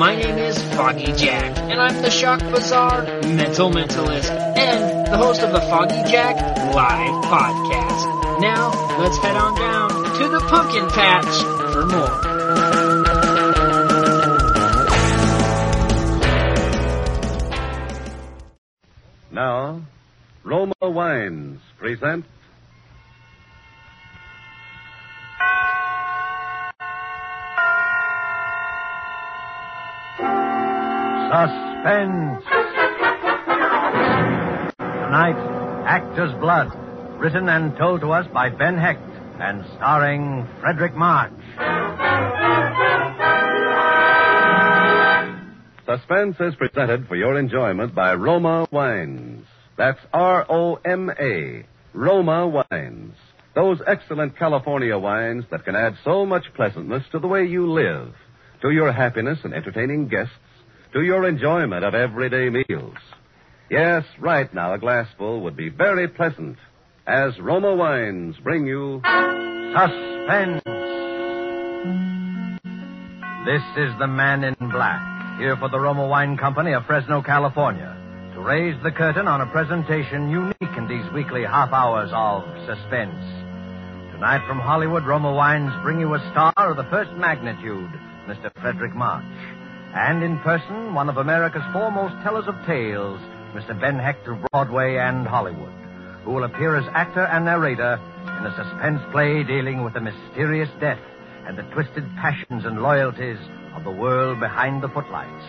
My 0.00 0.16
name 0.16 0.38
is 0.38 0.56
Foggy 0.76 1.12
Jack, 1.12 1.58
and 1.58 1.78
I'm 1.78 2.00
the 2.00 2.08
Shock 2.08 2.40
Bazaar 2.40 3.02
Mental 3.20 3.70
Mentalist, 3.70 4.30
and 4.30 5.06
the 5.06 5.18
host 5.18 5.42
of 5.42 5.52
the 5.52 5.60
Foggy 5.60 6.02
Jack 6.10 6.36
Live 6.74 7.24
Podcast. 7.26 8.40
Now, 8.40 8.70
let's 8.98 9.18
head 9.18 9.36
on 9.36 9.54
down 9.56 9.90
to 9.90 10.28
the 10.28 10.40
Pumpkin 10.48 10.88
Patch 10.88 11.42
for 11.74 11.84
more. 11.84 12.20
Now, 19.30 19.82
Roma 20.44 20.72
Wines 20.80 21.60
present 21.76 22.24
Suspense. 31.80 32.44
Tonight, 34.76 35.84
Actor's 35.86 36.38
Blood, 36.38 36.68
written 37.18 37.48
and 37.48 37.74
told 37.78 38.02
to 38.02 38.12
us 38.12 38.26
by 38.34 38.50
Ben 38.50 38.76
Hecht 38.76 39.00
and 39.40 39.64
starring 39.76 40.46
Fredric 40.60 40.94
March. 40.94 41.32
Suspense 45.86 46.36
is 46.40 46.54
presented 46.56 47.08
for 47.08 47.16
your 47.16 47.38
enjoyment 47.38 47.94
by 47.94 48.12
Roma 48.12 48.68
Wines. 48.70 49.46
That's 49.78 50.00
R 50.12 50.44
O 50.50 50.78
M 50.84 51.10
A. 51.18 51.64
Roma 51.94 52.46
Wines. 52.46 53.14
Those 53.54 53.80
excellent 53.86 54.38
California 54.38 54.98
wines 54.98 55.44
that 55.50 55.64
can 55.64 55.74
add 55.74 55.96
so 56.04 56.26
much 56.26 56.44
pleasantness 56.54 57.04
to 57.12 57.18
the 57.18 57.26
way 57.26 57.46
you 57.46 57.72
live, 57.72 58.12
to 58.60 58.70
your 58.70 58.92
happiness 58.92 59.38
and 59.44 59.54
entertaining 59.54 60.08
guests, 60.08 60.34
to 60.92 61.02
your 61.02 61.28
enjoyment 61.28 61.84
of 61.84 61.94
everyday 61.94 62.48
meals. 62.50 62.96
Yes, 63.70 64.04
right 64.18 64.52
now 64.52 64.74
a 64.74 64.78
glassful 64.78 65.42
would 65.42 65.56
be 65.56 65.68
very 65.68 66.08
pleasant 66.08 66.56
as 67.06 67.38
Roma 67.38 67.74
Wines 67.74 68.36
bring 68.42 68.66
you 68.66 69.00
Suspense. 69.72 70.62
This 73.46 73.62
is 73.76 73.92
the 73.98 74.08
man 74.08 74.42
in 74.42 74.54
black, 74.58 75.38
here 75.38 75.56
for 75.56 75.68
the 75.68 75.78
Roma 75.78 76.06
Wine 76.08 76.36
Company 76.36 76.72
of 76.72 76.84
Fresno, 76.86 77.22
California, 77.22 77.96
to 78.34 78.40
raise 78.40 78.74
the 78.82 78.90
curtain 78.90 79.28
on 79.28 79.40
a 79.40 79.46
presentation 79.46 80.28
unique 80.30 80.76
in 80.76 80.88
these 80.88 81.10
weekly 81.12 81.42
half 81.44 81.72
hours 81.72 82.10
of 82.12 82.42
suspense. 82.66 83.22
Tonight 84.12 84.44
from 84.46 84.58
Hollywood, 84.58 85.06
Roma 85.06 85.32
Wines 85.32 85.72
bring 85.82 86.00
you 86.00 86.12
a 86.14 86.30
star 86.32 86.52
of 86.56 86.76
the 86.76 86.90
first 86.90 87.12
magnitude, 87.12 87.90
Mr. 88.26 88.52
Fredric 88.60 88.94
March. 88.94 89.24
And 89.94 90.22
in 90.22 90.38
person, 90.38 90.94
one 90.94 91.08
of 91.08 91.16
America's 91.16 91.64
foremost 91.72 92.14
tellers 92.22 92.46
of 92.46 92.54
tales, 92.64 93.20
Mr. 93.54 93.78
Ben 93.80 93.98
Hecht 93.98 94.26
of 94.28 94.38
Broadway 94.52 94.96
and 94.96 95.26
Hollywood, 95.26 95.72
who 96.24 96.32
will 96.32 96.44
appear 96.44 96.76
as 96.76 96.86
actor 96.94 97.24
and 97.24 97.44
narrator 97.44 97.98
in 98.38 98.46
a 98.46 98.54
suspense 98.56 99.00
play 99.10 99.42
dealing 99.42 99.82
with 99.82 99.94
the 99.94 100.00
mysterious 100.00 100.68
death 100.80 101.00
and 101.46 101.58
the 101.58 101.62
twisted 101.74 102.04
passions 102.16 102.64
and 102.64 102.80
loyalties 102.80 103.38
of 103.74 103.82
the 103.82 103.90
world 103.90 104.38
behind 104.38 104.80
the 104.82 104.88
footlights. 104.88 105.44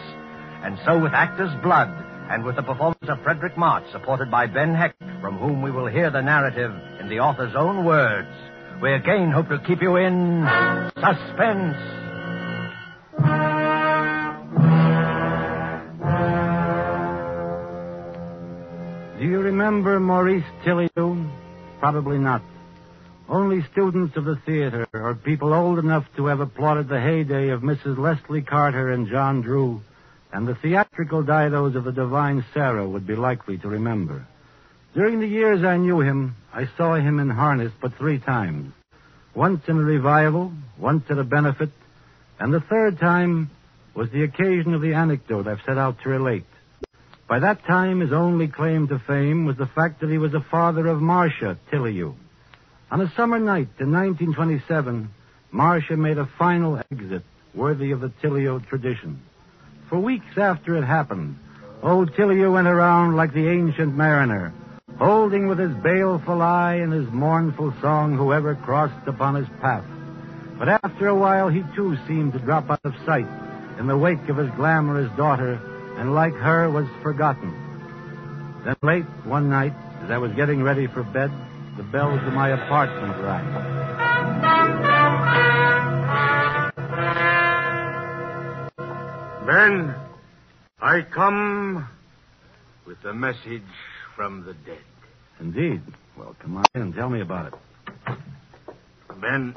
And 0.64 0.80
so 0.86 1.00
with 1.00 1.14
Actor's 1.14 1.54
Blood 1.62 1.90
and 2.32 2.44
with 2.44 2.56
the 2.56 2.64
performance 2.64 3.10
of 3.10 3.20
Fredric 3.20 3.56
March, 3.58 3.84
supported 3.92 4.32
by 4.32 4.48
Ben 4.48 4.74
Hecht, 4.74 4.98
from 5.22 5.38
whom 5.38 5.62
we 5.62 5.70
will 5.70 5.88
hear 5.88 6.10
the 6.10 6.22
narrative 6.22 6.74
in 7.00 7.10
the 7.10 7.20
author's 7.20 7.56
own 7.56 7.86
words, 7.86 8.34
we 8.82 8.94
again 8.94 9.30
hope 9.30 9.50
to 9.50 9.60
keep 9.60 9.84
you 9.84 9.98
in 9.98 10.48
suspense. 10.96 11.78
Remember 19.62 20.00
Maurice 20.00 20.44
Tilliou? 20.66 21.30
Probably 21.80 22.18
not. 22.18 22.42
Only 23.30 23.64
students 23.72 24.18
of 24.18 24.26
the 24.26 24.38
theater 24.38 24.88
or 24.92 25.14
people 25.14 25.54
old 25.54 25.78
enough 25.78 26.04
to 26.16 26.26
have 26.26 26.40
applauded 26.40 26.90
the 26.90 27.00
heyday 27.00 27.50
of 27.50 27.62
Mrs. 27.62 28.00
Leslie 28.00 28.42
Carter 28.42 28.92
and 28.92 29.08
John 29.08 29.42
Drew 29.42 29.82
and 30.34 30.48
the 30.48 30.56
theatrical 30.56 31.22
didos 31.22 31.76
of 31.76 31.84
the 31.84 31.92
Divine 31.92 32.44
Sarah 32.56 32.90
would 32.90 33.06
be 33.06 33.16
likely 33.16 33.60
to 33.60 33.68
remember. 33.68 34.26
During 34.96 35.20
the 35.20 35.28
years 35.28 35.64
I 35.64 35.78
knew 35.78 36.02
him, 36.02 36.36
I 36.52 36.68
saw 36.76 36.96
him 36.96 37.20
in 37.20 37.30
harness 37.30 37.72
but 37.80 37.94
three 38.00 38.18
times. 38.18 38.74
Once 39.36 39.62
in 39.68 39.78
a 39.78 39.84
revival, 39.84 40.52
once 40.80 41.04
at 41.12 41.20
a 41.20 41.24
benefit, 41.24 41.70
and 42.40 42.52
the 42.52 42.62
third 42.62 43.00
time 43.00 43.52
was 43.94 44.10
the 44.10 44.24
occasion 44.24 44.74
of 44.74 44.82
the 44.82 44.96
anecdote 44.96 45.48
I've 45.48 45.62
set 45.68 45.78
out 45.78 46.02
to 46.02 46.10
relate. 46.10 46.46
By 47.32 47.40
that 47.40 47.64
time, 47.64 48.02
his 48.02 48.12
only 48.12 48.50
claim 48.50 48.90
to 48.90 49.00
fame 49.00 49.46
was 49.46 49.56
the 49.56 49.66
fact 49.66 50.02
that 50.02 50.10
he 50.10 50.18
was 50.18 50.34
the 50.34 50.44
father 50.52 50.86
of 50.88 51.02
Marcia 51.02 51.58
Tilliou. 51.72 52.14
On 52.92 53.00
a 53.00 53.10
summer 53.16 53.40
night 53.40 53.70
in 53.80 53.94
1927, 53.94 55.10
Marcia 55.50 55.96
made 55.96 56.18
a 56.18 56.30
final 56.38 56.82
exit 56.92 57.24
worthy 57.56 57.92
of 57.92 58.02
the 58.02 58.12
Tilliou 58.22 58.60
tradition. 58.68 59.22
For 59.88 59.98
weeks 59.98 60.38
after 60.38 60.76
it 60.76 60.84
happened, 60.84 61.38
old 61.82 62.14
Tilliou 62.16 62.52
went 62.52 62.68
around 62.68 63.16
like 63.16 63.34
the 63.34 63.48
ancient 63.48 63.96
mariner, 63.96 64.54
holding 65.00 65.48
with 65.48 65.58
his 65.58 65.74
baleful 65.76 66.42
eye 66.42 66.82
and 66.84 66.92
his 66.92 67.10
mournful 67.14 67.74
song 67.80 68.18
whoever 68.18 68.56
crossed 68.56 69.08
upon 69.08 69.36
his 69.36 69.48
path. 69.62 69.86
But 70.60 70.68
after 70.68 71.08
a 71.08 71.16
while, 71.16 71.48
he 71.48 71.64
too 71.78 71.98
seemed 72.10 72.34
to 72.34 72.40
drop 72.40 72.70
out 72.70 72.82
of 72.84 72.94
sight 73.06 73.30
in 73.80 73.88
the 73.88 73.98
wake 73.98 74.28
of 74.28 74.36
his 74.36 74.50
glamorous 74.58 75.10
daughter, 75.16 75.62
and 75.98 76.14
like 76.14 76.34
her 76.34 76.70
was 76.70 76.88
forgotten. 77.02 77.54
Then 78.66 78.76
late 78.84 79.06
one 79.26 79.50
night, 79.50 79.74
as 80.04 80.12
I 80.12 80.18
was 80.18 80.32
getting 80.34 80.64
ready 80.64 80.88
for 80.88 81.04
bed, 81.04 81.32
the 81.78 81.84
bells 81.84 82.20
of 82.26 82.34
my 82.34 82.50
apartment 82.50 83.22
rang. 83.24 83.82
Ben, 89.46 89.96
I 90.80 91.02
come 91.02 91.88
with 92.86 93.04
a 93.06 93.14
message 93.14 93.64
from 94.16 94.46
the 94.46 94.54
dead. 94.54 94.80
Indeed. 95.40 95.82
Well, 96.18 96.36
come 96.40 96.58
on 96.58 96.68
in 96.76 96.82
and 96.82 96.96
tell 96.96 97.10
me 97.10 97.22
about 97.22 97.54
it. 97.54 98.18
Ben, 99.20 99.56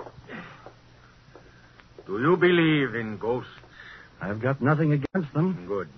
do 2.07 2.21
you 2.21 2.37
believe 2.37 2.95
in 2.95 3.19
ghosts? 3.19 3.51
I've 4.21 4.41
got 4.41 4.61
nothing 4.63 4.93
against 4.93 5.33
them. 5.35 5.67
Good. 5.67 5.89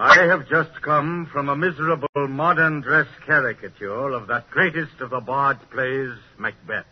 I 0.00 0.28
have 0.28 0.48
just 0.48 0.80
come 0.80 1.28
from 1.32 1.48
a 1.48 1.56
miserable 1.56 2.28
modern 2.28 2.82
dress 2.82 3.08
caricature 3.26 4.12
of 4.12 4.28
that 4.28 4.48
greatest 4.48 5.00
of 5.00 5.10
the 5.10 5.18
Bard's 5.18 5.64
plays, 5.72 6.16
Macbeth. 6.38 6.86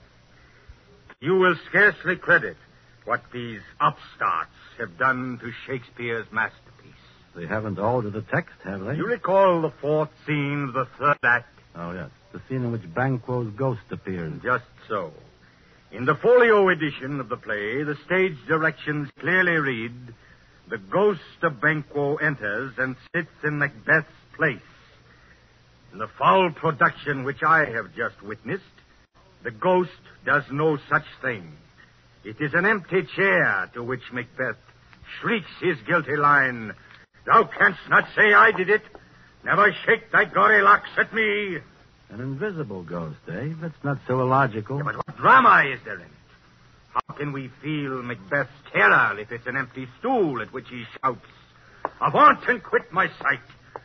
You 1.20 1.36
will 1.36 1.54
scarcely 1.68 2.16
credit 2.16 2.56
what 3.04 3.22
these 3.32 3.60
upstarts 3.80 4.50
have 4.80 4.98
done 4.98 5.38
to 5.40 5.52
Shakespeare's 5.68 6.26
masterpiece. 6.32 6.92
They 7.36 7.46
haven't 7.46 7.78
altered 7.78 8.14
the 8.14 8.22
text, 8.22 8.56
have 8.64 8.84
they? 8.84 8.96
You 8.96 9.06
recall 9.06 9.62
the 9.62 9.72
fourth 9.80 10.10
scene 10.26 10.64
of 10.64 10.74
the 10.74 10.88
third 10.98 11.18
act? 11.22 11.60
Oh, 11.76 11.92
yes. 11.92 12.10
The 12.32 12.40
scene 12.48 12.64
in 12.64 12.72
which 12.72 12.92
Banquo's 12.92 13.52
ghost 13.56 13.82
appears. 13.92 14.42
Just 14.42 14.64
so. 14.88 15.12
In 15.92 16.06
the 16.06 16.16
folio 16.16 16.70
edition 16.70 17.20
of 17.20 17.28
the 17.28 17.36
play, 17.36 17.84
the 17.84 17.96
stage 18.04 18.36
directions 18.48 19.10
clearly 19.20 19.58
read 19.58 19.92
The 20.68 20.78
ghost 20.78 21.20
of 21.42 21.60
Banquo 21.60 22.16
enters 22.16 22.72
and 22.78 22.96
sits 23.14 23.30
in 23.44 23.58
Macbeth's 23.58 24.08
place. 24.36 24.58
In 25.92 25.98
the 25.98 26.08
foul 26.18 26.50
production 26.50 27.24
which 27.24 27.42
I 27.42 27.64
have 27.66 27.94
just 27.94 28.20
witnessed, 28.22 28.64
the 29.42 29.50
ghost 29.50 29.90
does 30.24 30.42
no 30.50 30.76
such 30.90 31.04
thing. 31.22 31.52
It 32.24 32.40
is 32.40 32.52
an 32.54 32.66
empty 32.66 33.02
chair 33.14 33.70
to 33.74 33.82
which 33.82 34.02
Macbeth 34.12 34.56
shrieks 35.20 35.50
his 35.60 35.76
guilty 35.86 36.16
line 36.16 36.74
Thou 37.26 37.44
canst 37.44 37.80
not 37.90 38.04
say 38.14 38.32
I 38.32 38.52
did 38.52 38.70
it. 38.70 38.82
Never 39.44 39.72
shake 39.84 40.10
thy 40.12 40.24
gory 40.26 40.62
locks 40.62 40.88
at 40.96 41.12
me. 41.12 41.58
An 42.10 42.20
invisible 42.20 42.84
ghost, 42.84 43.18
eh? 43.28 43.48
That's 43.60 43.82
not 43.82 43.98
so 44.06 44.20
illogical. 44.20 44.82
But 44.82 44.96
what 44.96 45.16
drama 45.16 45.64
is 45.68 45.80
there 45.84 45.96
in 45.96 46.02
it? 46.02 46.15
Can 47.16 47.32
we 47.32 47.50
feel 47.62 48.02
Macbeth's 48.02 48.50
terror 48.72 49.18
if 49.18 49.32
it's 49.32 49.46
an 49.46 49.56
empty 49.56 49.88
stool 49.98 50.42
at 50.42 50.52
which 50.52 50.68
he 50.68 50.84
shouts, 51.02 51.26
Avaunt 52.00 52.46
and 52.48 52.62
quit 52.62 52.92
my 52.92 53.08
sight. 53.20 53.40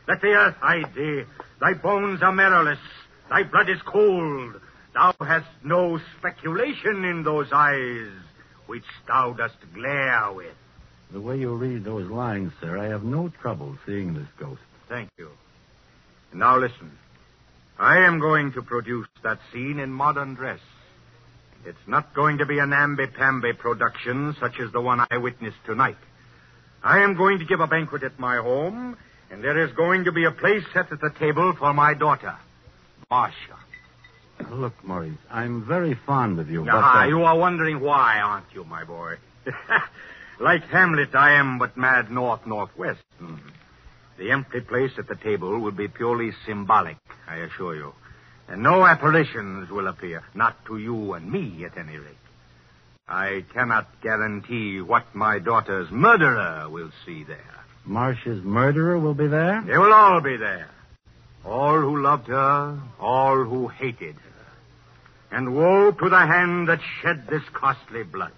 Let 0.07 0.22
the 0.22 0.33
earth 0.33 0.56
hide 0.60 0.94
thee. 0.95 1.24
Thy 1.60 1.74
bones 1.74 2.22
are 2.22 2.31
marrowless. 2.31 2.80
Thy 3.30 3.44
blood 3.44 3.69
is 3.69 3.81
cold. 3.86 4.60
Thou 4.94 5.13
hast 5.22 5.48
no 5.63 6.00
speculation 6.18 7.06
in 7.06 7.24
those 7.24 7.48
eyes 7.54 8.12
which 8.68 8.83
thou 9.07 9.33
dost 9.33 9.56
glare 9.74 10.31
with. 10.33 10.54
The 11.12 11.22
way 11.22 11.38
you 11.38 11.56
read 11.56 11.83
those 11.83 12.10
lines, 12.10 12.51
sir, 12.60 12.78
I 12.78 12.88
have 12.88 13.04
no 13.04 13.30
trouble 13.42 13.78
seeing 13.86 14.13
this 14.13 14.28
ghost. 14.38 14.62
Thank 14.89 15.10
you. 15.18 15.30
And 16.31 16.39
Now 16.39 16.57
listen. 16.57 16.98
I 17.80 18.06
am 18.06 18.19
going 18.19 18.54
to 18.54 18.62
produce 18.62 19.07
that 19.24 19.39
scene 19.51 19.80
in 19.80 19.92
modern 19.92 20.36
dress. 20.36 20.60
It's 21.65 21.87
not 21.87 22.13
going 22.15 22.39
to 22.39 22.45
be 22.45 22.59
a 22.59 22.65
namby-pamby 22.65 23.53
production 23.53 24.35
such 24.39 24.59
as 24.59 24.71
the 24.71 24.81
one 24.81 25.05
I 25.11 25.17
witnessed 25.17 25.63
tonight. 25.65 25.97
I 26.83 26.99
am 26.99 27.15
going 27.15 27.39
to 27.39 27.45
give 27.45 27.59
a 27.59 27.67
banquet 27.67 28.03
at 28.03 28.19
my 28.19 28.37
home, 28.37 28.97
and 29.29 29.43
there 29.43 29.63
is 29.63 29.71
going 29.73 30.05
to 30.05 30.11
be 30.11 30.25
a 30.25 30.31
place 30.31 30.63
set 30.73 30.91
at 30.91 30.99
the 30.99 31.11
table 31.19 31.53
for 31.57 31.73
my 31.73 31.93
daughter, 31.93 32.35
Marcia. 33.09 33.57
Look, 34.49 34.73
Maurice, 34.83 35.17
I'm 35.29 35.67
very 35.67 35.93
fond 35.93 36.39
of 36.39 36.49
you, 36.49 36.65
but... 36.65 36.73
Ah, 36.73 37.01
uh, 37.01 37.07
you 37.07 37.21
are 37.23 37.37
wondering 37.37 37.79
why, 37.79 38.19
aren't 38.19 38.51
you, 38.53 38.63
my 38.63 38.83
boy? 38.83 39.17
like 40.39 40.63
Hamlet, 40.63 41.13
I 41.13 41.33
am 41.33 41.59
but 41.59 41.77
mad 41.77 42.09
north 42.09 42.47
northwest. 42.47 43.03
Hmm. 43.19 43.35
The 44.17 44.31
empty 44.31 44.61
place 44.61 44.91
at 44.97 45.07
the 45.07 45.15
table 45.15 45.59
will 45.59 45.71
be 45.71 45.87
purely 45.87 46.31
symbolic, 46.47 46.97
I 47.27 47.37
assure 47.37 47.75
you. 47.75 47.93
And 48.47 48.63
no 48.63 48.85
apparitions 48.85 49.69
will 49.69 49.88
appear, 49.88 50.23
not 50.33 50.65
to 50.65 50.77
you 50.77 51.13
and 51.13 51.31
me, 51.31 51.63
at 51.65 51.77
any 51.77 51.97
rate. 51.97 52.17
I 53.07 53.43
cannot 53.53 53.88
guarantee 54.01 54.81
what 54.81 55.13
my 55.13 55.39
daughter's 55.39 55.91
murderer 55.91 56.67
will 56.69 56.91
see 57.05 57.23
there. 57.23 57.59
Marcia's 57.85 58.43
murderer 58.43 58.99
will 58.99 59.13
be 59.13 59.27
there? 59.27 59.61
They 59.65 59.77
will 59.77 59.93
all 59.93 60.21
be 60.21 60.38
there. 60.38 60.69
All 61.43 61.79
who 61.79 62.01
loved 62.01 62.27
her, 62.27 62.79
all 62.99 63.43
who 63.43 63.67
hated 63.67 64.15
her. 64.15 65.37
And 65.37 65.55
woe 65.55 65.91
to 65.91 66.09
the 66.09 66.25
hand 66.25 66.67
that 66.69 66.79
shed 67.01 67.27
this 67.29 67.44
costly 67.53 68.03
blood. 68.03 68.33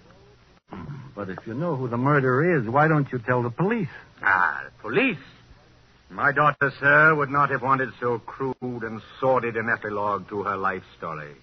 But 1.14 1.28
if 1.28 1.38
you 1.46 1.54
know 1.54 1.76
who 1.76 1.88
the 1.88 1.96
murderer 1.96 2.58
is, 2.58 2.68
why 2.68 2.88
don't 2.88 3.10
you 3.12 3.18
tell 3.18 3.42
the 3.42 3.50
police? 3.50 3.88
Ah, 4.22 4.62
the 4.64 4.82
police. 4.82 5.18
My 6.14 6.30
daughter, 6.30 6.72
sir, 6.78 7.12
would 7.16 7.30
not 7.30 7.50
have 7.50 7.62
wanted 7.62 7.88
so 8.00 8.20
crude 8.20 8.54
and 8.62 9.02
sordid 9.18 9.56
an 9.56 9.68
epilogue 9.68 10.28
to 10.28 10.44
her 10.44 10.56
life 10.56 10.84
story. 10.96 11.34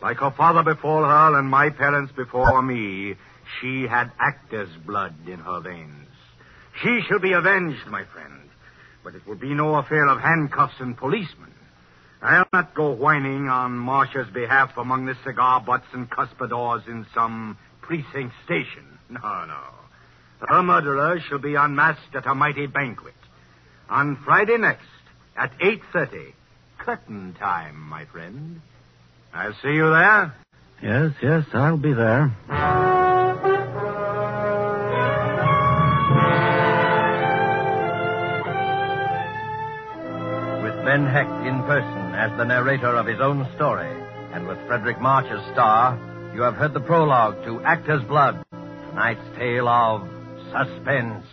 Like 0.00 0.18
her 0.18 0.30
father 0.30 0.62
before 0.62 1.04
her 1.04 1.36
and 1.36 1.48
my 1.48 1.70
parents 1.70 2.12
before 2.12 2.62
me, 2.62 3.16
she 3.60 3.82
had 3.82 4.12
actor's 4.20 4.70
blood 4.86 5.12
in 5.26 5.40
her 5.40 5.60
veins. 5.60 6.06
She 6.84 7.00
shall 7.08 7.18
be 7.18 7.32
avenged, 7.32 7.84
my 7.88 8.04
friend. 8.04 8.48
But 9.02 9.16
it 9.16 9.26
will 9.26 9.34
be 9.34 9.54
no 9.54 9.74
affair 9.74 10.06
of 10.06 10.20
handcuffs 10.20 10.78
and 10.78 10.96
policemen. 10.96 11.52
I'll 12.22 12.46
not 12.52 12.76
go 12.76 12.92
whining 12.92 13.48
on 13.48 13.72
Marcia's 13.72 14.28
behalf 14.32 14.76
among 14.76 15.06
the 15.06 15.16
cigar 15.24 15.60
butts 15.60 15.86
and 15.92 16.08
cuspidors 16.08 16.86
in 16.86 17.06
some 17.12 17.58
precinct 17.80 18.34
station. 18.44 18.86
No, 19.10 19.46
no. 19.46 19.60
Her 20.46 20.62
murderer 20.62 21.18
shall 21.28 21.38
be 21.38 21.56
unmasked 21.56 22.14
at 22.14 22.26
a 22.26 22.36
mighty 22.36 22.68
banquet. 22.68 23.14
On 23.88 24.16
Friday 24.24 24.56
next, 24.58 24.86
at 25.36 25.56
8.30. 25.58 26.32
Curtain 26.78 27.34
time, 27.38 27.78
my 27.80 28.04
friend. 28.06 28.60
I'll 29.32 29.54
see 29.62 29.72
you 29.72 29.90
there. 29.90 30.34
Yes, 30.82 31.12
yes, 31.22 31.44
I'll 31.52 31.76
be 31.76 31.92
there. 31.92 32.32
With 40.62 40.84
Ben 40.84 41.06
Hecht 41.06 41.46
in 41.46 41.62
person 41.64 42.14
as 42.14 42.36
the 42.36 42.44
narrator 42.44 42.94
of 42.94 43.06
his 43.06 43.20
own 43.20 43.48
story, 43.54 43.90
and 44.32 44.46
with 44.46 44.58
Fredric 44.68 45.00
March 45.00 45.26
as 45.26 45.40
star, 45.52 45.98
you 46.34 46.42
have 46.42 46.54
heard 46.54 46.74
the 46.74 46.80
prologue 46.80 47.44
to 47.44 47.60
Actor's 47.62 48.02
Blood, 48.04 48.44
tonight's 48.88 49.36
tale 49.36 49.68
of 49.68 50.08
suspense. 50.52 51.24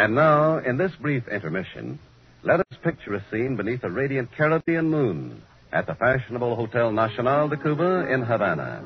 And 0.00 0.14
now, 0.14 0.56
in 0.56 0.78
this 0.78 0.92
brief 0.98 1.28
intermission, 1.28 1.98
let 2.42 2.58
us 2.58 2.78
picture 2.82 3.12
a 3.12 3.24
scene 3.30 3.56
beneath 3.56 3.84
a 3.84 3.90
radiant 3.90 4.30
Caribbean 4.34 4.88
moon 4.88 5.42
at 5.72 5.86
the 5.86 5.94
fashionable 5.94 6.56
Hotel 6.56 6.90
Nacional 6.90 7.50
de 7.50 7.58
Cuba 7.58 8.10
in 8.10 8.22
Havana. 8.22 8.82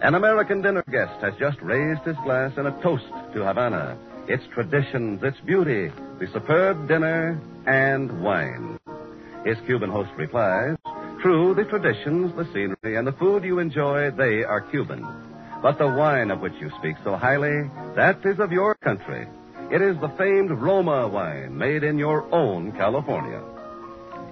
An 0.00 0.14
American 0.14 0.62
dinner 0.62 0.84
guest 0.88 1.20
has 1.22 1.34
just 1.40 1.60
raised 1.60 2.02
his 2.02 2.14
glass 2.22 2.52
in 2.56 2.66
a 2.66 2.82
toast 2.82 3.08
to 3.34 3.44
Havana, 3.44 3.98
its 4.28 4.44
traditions, 4.54 5.20
its 5.24 5.40
beauty, 5.40 5.90
the 6.20 6.28
superb 6.32 6.86
dinner, 6.86 7.36
and 7.66 8.22
wine. 8.22 8.78
His 9.44 9.56
Cuban 9.66 9.90
host 9.90 10.10
replies, 10.16 10.76
True, 11.20 11.52
the 11.52 11.64
traditions, 11.64 12.32
the 12.36 12.44
scenery, 12.52 12.94
and 12.94 13.08
the 13.08 13.18
food 13.18 13.42
you 13.42 13.58
enjoy, 13.58 14.12
they 14.12 14.44
are 14.44 14.60
Cuban. 14.70 15.04
But 15.62 15.78
the 15.78 15.88
wine 15.88 16.30
of 16.30 16.38
which 16.38 16.54
you 16.60 16.70
speak 16.78 16.94
so 17.02 17.16
highly, 17.16 17.68
that 17.96 18.24
is 18.24 18.38
of 18.38 18.52
your 18.52 18.76
country. 18.76 19.26
It 19.72 19.80
is 19.80 19.98
the 20.02 20.12
famed 20.18 20.50
Roma 20.50 21.08
wine 21.08 21.56
made 21.56 21.82
in 21.82 21.96
your 21.96 22.30
own 22.30 22.72
California. 22.72 23.40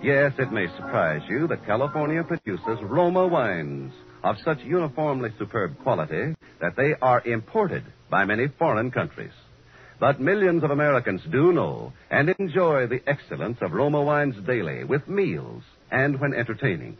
Yes, 0.02 0.34
it 0.38 0.52
may 0.52 0.66
surprise 0.76 1.22
you 1.31 1.48
that 1.48 1.64
California 1.64 2.22
produces 2.22 2.78
Roma 2.82 3.26
wines 3.26 3.90
of 4.22 4.37
such 4.44 4.58
uniformly 4.62 5.31
superb 5.38 5.78
quality 5.82 6.34
that 6.60 6.76
they 6.76 6.92
are 7.00 7.22
imported 7.25 7.84
by 8.10 8.26
many 8.26 8.48
foreign 8.58 8.90
countries. 8.90 9.32
But 9.98 10.20
millions 10.20 10.62
of 10.62 10.72
Americans 10.72 11.22
do 11.32 11.52
know 11.54 11.94
and 12.10 12.28
enjoy 12.38 12.87
the 12.87 13.00
excellence 13.06 13.56
of 13.62 13.72
Roma 13.72 14.02
wines 14.02 14.37
daily 14.46 14.84
with 14.84 15.08
meals 15.08 15.62
and 15.90 16.20
when 16.20 16.34
entertaining. 16.34 16.98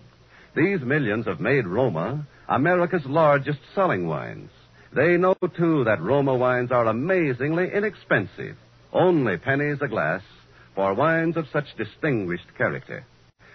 These 0.57 0.81
millions 0.81 1.27
have 1.27 1.41
made 1.41 1.67
Roma 1.67 2.27
America's 2.49 3.05
largest 3.05 3.61
selling 3.75 4.09
wines. 4.09 4.51
They 4.93 5.17
know, 5.17 5.35
too, 5.57 5.85
that 5.85 6.03
Roma 6.03 6.35
wines 6.35 6.73
are 6.73 6.87
amazingly 6.87 7.73
inexpensive, 7.73 8.57
only 8.93 9.37
pennies 9.37 9.79
a 9.81 9.89
glass, 9.89 10.23
for 10.75 10.95
wines 10.95 11.37
of 11.37 11.47
such 11.53 11.77
distinguished 11.77 12.55
character. 12.57 13.05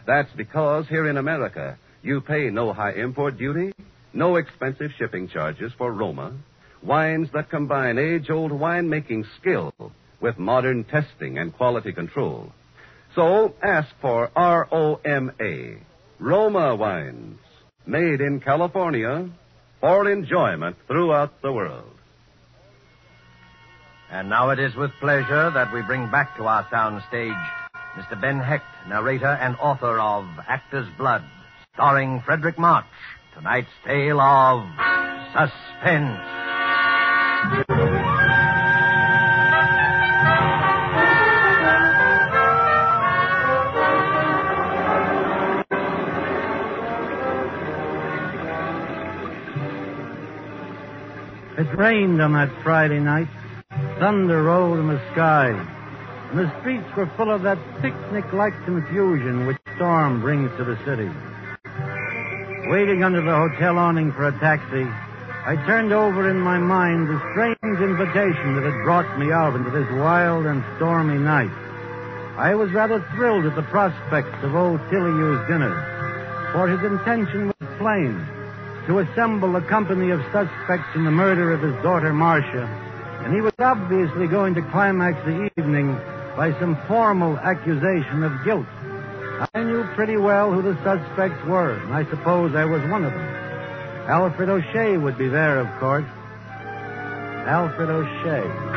That's 0.05 0.31
because 0.37 0.87
here 0.87 1.09
in 1.09 1.17
America, 1.17 1.77
you 2.03 2.21
pay 2.21 2.49
no 2.49 2.71
high 2.71 2.93
import 2.93 3.37
duty, 3.37 3.73
no 4.13 4.37
expensive 4.37 4.91
shipping 4.97 5.27
charges 5.27 5.73
for 5.77 5.91
Roma, 5.91 6.33
wines 6.83 7.29
that 7.33 7.49
combine 7.49 7.97
age 7.97 8.29
old 8.29 8.51
winemaking 8.51 9.25
skill 9.39 9.73
with 10.21 10.37
modern 10.37 10.83
testing 10.85 11.37
and 11.37 11.53
quality 11.53 11.91
control. 11.91 12.51
So 13.15 13.55
ask 13.61 13.89
for 14.01 14.31
R 14.35 14.67
O 14.71 15.01
M 15.03 15.31
A, 15.41 15.77
Roma 16.19 16.75
wines, 16.75 17.39
made 17.85 18.21
in 18.21 18.39
California 18.39 19.29
for 19.79 20.09
enjoyment 20.09 20.75
throughout 20.87 21.41
the 21.41 21.51
world. 21.51 21.91
And 24.11 24.29
now 24.29 24.49
it 24.49 24.59
is 24.59 24.75
with 24.75 24.91
pleasure 24.99 25.51
that 25.51 25.73
we 25.73 25.81
bring 25.81 26.09
back 26.09 26.37
to 26.37 26.45
our 26.45 26.67
sound 26.69 27.03
stage 27.09 27.33
Mr. 27.95 28.19
Ben 28.19 28.39
Hecht, 28.39 28.65
narrator 28.89 29.25
and 29.25 29.55
author 29.55 29.99
of 29.99 30.25
Actor's 30.47 30.87
Blood, 30.97 31.23
starring 31.73 32.21
Fredric 32.21 32.57
March, 32.57 32.85
tonight's 33.33 33.69
tale 33.85 34.19
of 34.19 34.67
suspense. 35.33 36.19
It 51.57 51.73
rained 51.77 52.21
on 52.21 52.33
that 52.33 52.51
Friday 52.63 52.99
night. 52.99 53.29
Thunder 53.97 54.43
rolled 54.43 54.77
in 54.77 54.89
the 54.89 54.99
sky. 55.13 55.47
And 55.47 56.39
the 56.39 56.51
streets 56.59 56.87
were 56.97 57.09
full 57.15 57.31
of 57.31 57.43
that 57.43 57.57
picnic-like 57.81 58.65
confusion 58.65 59.47
which 59.47 59.57
storm 59.77 60.19
brings 60.19 60.51
to 60.57 60.65
the 60.65 60.75
city. 60.83 61.09
Waiting 62.67 63.05
under 63.05 63.21
the 63.21 63.33
hotel 63.33 63.77
awning 63.77 64.11
for 64.11 64.27
a 64.27 64.37
taxi, 64.39 64.83
I 65.45 65.55
turned 65.65 65.93
over 65.93 66.29
in 66.29 66.41
my 66.41 66.57
mind 66.57 67.07
the 67.07 67.21
strange 67.31 67.79
invitation 67.79 68.55
that 68.55 68.65
had 68.65 68.83
brought 68.83 69.17
me 69.17 69.31
out 69.31 69.55
into 69.55 69.69
this 69.69 69.89
wild 69.93 70.45
and 70.45 70.61
stormy 70.75 71.17
night. 71.17 71.51
I 72.35 72.53
was 72.55 72.69
rather 72.71 72.99
thrilled 73.15 73.45
at 73.45 73.55
the 73.55 73.63
prospects 73.71 74.43
of 74.43 74.55
old 74.55 74.81
Tilleyou's 74.89 75.47
dinner, 75.47 76.51
for 76.51 76.67
his 76.67 76.83
intention 76.83 77.47
was 77.47 77.77
plain 77.77 78.34
to 78.87 78.99
assemble 78.99 79.55
a 79.55 79.61
company 79.61 80.11
of 80.11 80.21
suspects 80.31 80.95
in 80.95 81.05
the 81.05 81.11
murder 81.11 81.51
of 81.51 81.61
his 81.61 81.73
daughter 81.83 82.13
Marcia, 82.13 82.65
and 83.23 83.33
he 83.33 83.41
was 83.41 83.53
obviously 83.59 84.27
going 84.27 84.53
to 84.53 84.61
climax 84.69 85.17
the 85.25 85.49
evening 85.57 85.93
by 86.37 86.53
some 86.59 86.77
formal 86.87 87.37
accusation 87.39 88.23
of 88.23 88.31
guilt. 88.43 88.67
I 89.53 89.63
knew 89.63 89.83
pretty 89.95 90.17
well 90.17 90.51
who 90.51 90.61
the 90.61 90.75
suspects 90.83 91.43
were, 91.45 91.73
and 91.73 91.93
I 91.93 92.09
suppose 92.09 92.55
I 92.55 92.65
was 92.65 92.81
one 92.89 93.03
of 93.03 93.11
them. 93.11 93.35
Alfred 94.07 94.49
O'Shea 94.49 94.97
would 94.97 95.17
be 95.17 95.27
there, 95.27 95.59
of 95.59 95.79
course. 95.79 96.05
Alfred 97.47 97.89
O'Shea. 97.89 98.75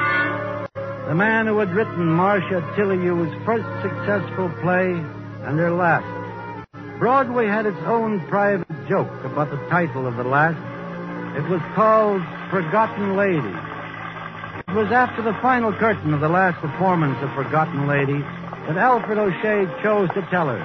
The 1.08 1.14
man 1.14 1.46
who 1.46 1.58
had 1.58 1.74
written 1.74 2.06
Marcia 2.06 2.60
Tilleyou's 2.76 3.32
first 3.44 3.66
successful 3.82 4.50
play 4.62 4.92
and 4.92 5.58
her 5.58 5.70
last. 5.70 6.17
Broadway 6.98 7.46
had 7.46 7.64
its 7.64 7.78
own 7.86 8.26
private 8.26 8.66
joke 8.88 9.12
about 9.24 9.50
the 9.50 9.56
title 9.68 10.06
of 10.06 10.16
the 10.16 10.24
last. 10.24 10.58
It 11.36 11.48
was 11.48 11.60
called 11.76 12.22
Forgotten 12.50 13.16
Lady. 13.16 13.54
It 14.66 14.74
was 14.74 14.90
after 14.90 15.22
the 15.22 15.34
final 15.40 15.72
curtain 15.72 16.12
of 16.12 16.20
the 16.20 16.28
last 16.28 16.60
performance 16.60 17.16
of 17.22 17.32
Forgotten 17.34 17.86
Lady 17.86 18.18
that 18.18 18.76
Alfred 18.76 19.16
O'Shea 19.16 19.66
chose 19.80 20.08
to 20.14 20.26
tell 20.30 20.48
her. 20.48 20.58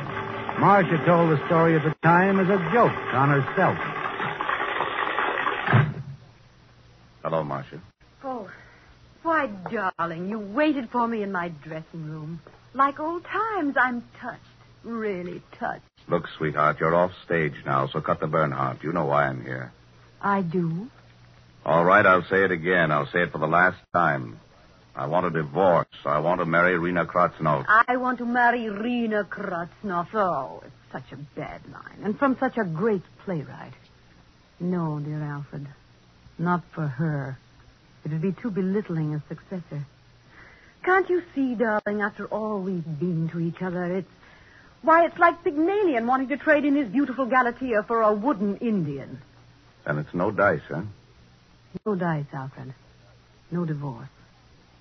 Marcia 0.60 0.98
told 1.06 1.30
the 1.30 1.46
story 1.46 1.76
at 1.76 1.84
the 1.84 1.94
time 2.02 2.40
as 2.40 2.50
a 2.50 2.58
joke 2.74 2.98
on 3.14 3.30
herself. 3.30 3.78
Hello, 7.22 7.44
Marcia. 7.44 7.80
Oh, 8.24 8.50
why, 9.22 9.48
darling, 9.72 10.30
you 10.30 10.40
waited 10.40 10.90
for 10.90 11.08
me 11.08 11.22
in 11.22 11.32
my 11.32 11.50
dressing 11.50 12.10
room. 12.10 12.42
Like 12.74 13.00
old 13.00 13.24
times, 13.24 13.76
I'm 13.78 14.04
touched. 14.20 14.40
Really 14.84 15.42
touched. 15.58 15.86
Look, 16.08 16.28
sweetheart, 16.38 16.80
you're 16.80 16.94
off 16.94 17.12
stage 17.26 17.54
now, 17.66 17.88
so 17.88 18.02
cut 18.02 18.20
the 18.20 18.28
Bernhardt. 18.28 18.84
You 18.84 18.92
know 18.92 19.06
why 19.06 19.28
I'm 19.28 19.44
here. 19.44 19.72
I 20.22 20.42
do. 20.42 20.90
All 21.66 21.86
right, 21.86 22.06
I'll 22.06 22.26
say 22.26 22.44
it 22.44 22.52
again. 22.52 22.92
I'll 22.92 23.08
say 23.08 23.22
it 23.22 23.32
for 23.32 23.38
the 23.38 23.48
last 23.48 23.78
time. 23.94 24.40
I 24.96 25.08
want 25.08 25.26
a 25.26 25.30
divorce. 25.30 25.88
I 26.06 26.20
want 26.20 26.40
to 26.42 26.46
marry 26.46 26.78
Rena 26.78 27.06
Kratznoff. 27.06 27.66
I 27.68 27.96
want 27.98 28.18
to 28.20 28.26
marry 28.26 28.70
Rena 28.70 29.24
Kratznoff. 29.24 30.14
Oh, 30.14 30.62
it's 30.66 30.92
such 30.92 31.12
a 31.14 31.40
bad 31.40 31.62
line. 31.72 32.00
And 32.04 32.20
from 32.20 32.38
such 32.40 32.58
a 32.58 32.66
great 32.66 33.02
playwright. 33.24 33.74
No, 34.60 35.00
dear 35.00 35.24
Alfred. 35.24 35.68
Not 36.38 36.64
for 36.74 36.86
her. 36.86 37.38
It 38.04 38.12
would 38.12 38.22
be 38.22 38.34
too 38.34 38.52
belittling 38.52 39.16
a 39.16 39.24
successor. 39.30 39.86
Can't 40.84 41.10
you 41.10 41.24
see, 41.34 41.56
darling, 41.56 42.02
after 42.02 42.28
all 42.28 42.62
we've 42.62 43.00
been 43.00 43.30
to 43.30 43.40
each 43.40 43.62
other, 43.62 43.86
it's. 43.86 44.08
Why, 44.84 45.06
it's 45.06 45.18
like 45.18 45.44
Pygmalion 45.44 46.06
wanting 46.08 46.28
to 46.28 46.38
trade 46.38 46.66
in 46.66 46.76
his 46.76 46.90
beautiful 46.90 47.26
Galatea 47.26 47.84
for 47.88 48.02
a 48.02 48.14
wooden 48.14 48.58
Indian. 48.58 49.22
And 49.86 49.98
it's 49.98 50.14
no 50.14 50.30
dice, 50.30 50.62
huh? 50.68 50.82
No 51.86 51.96
dice, 51.96 52.26
Alfred. 52.34 52.74
No 53.50 53.64
divorce. 53.66 54.10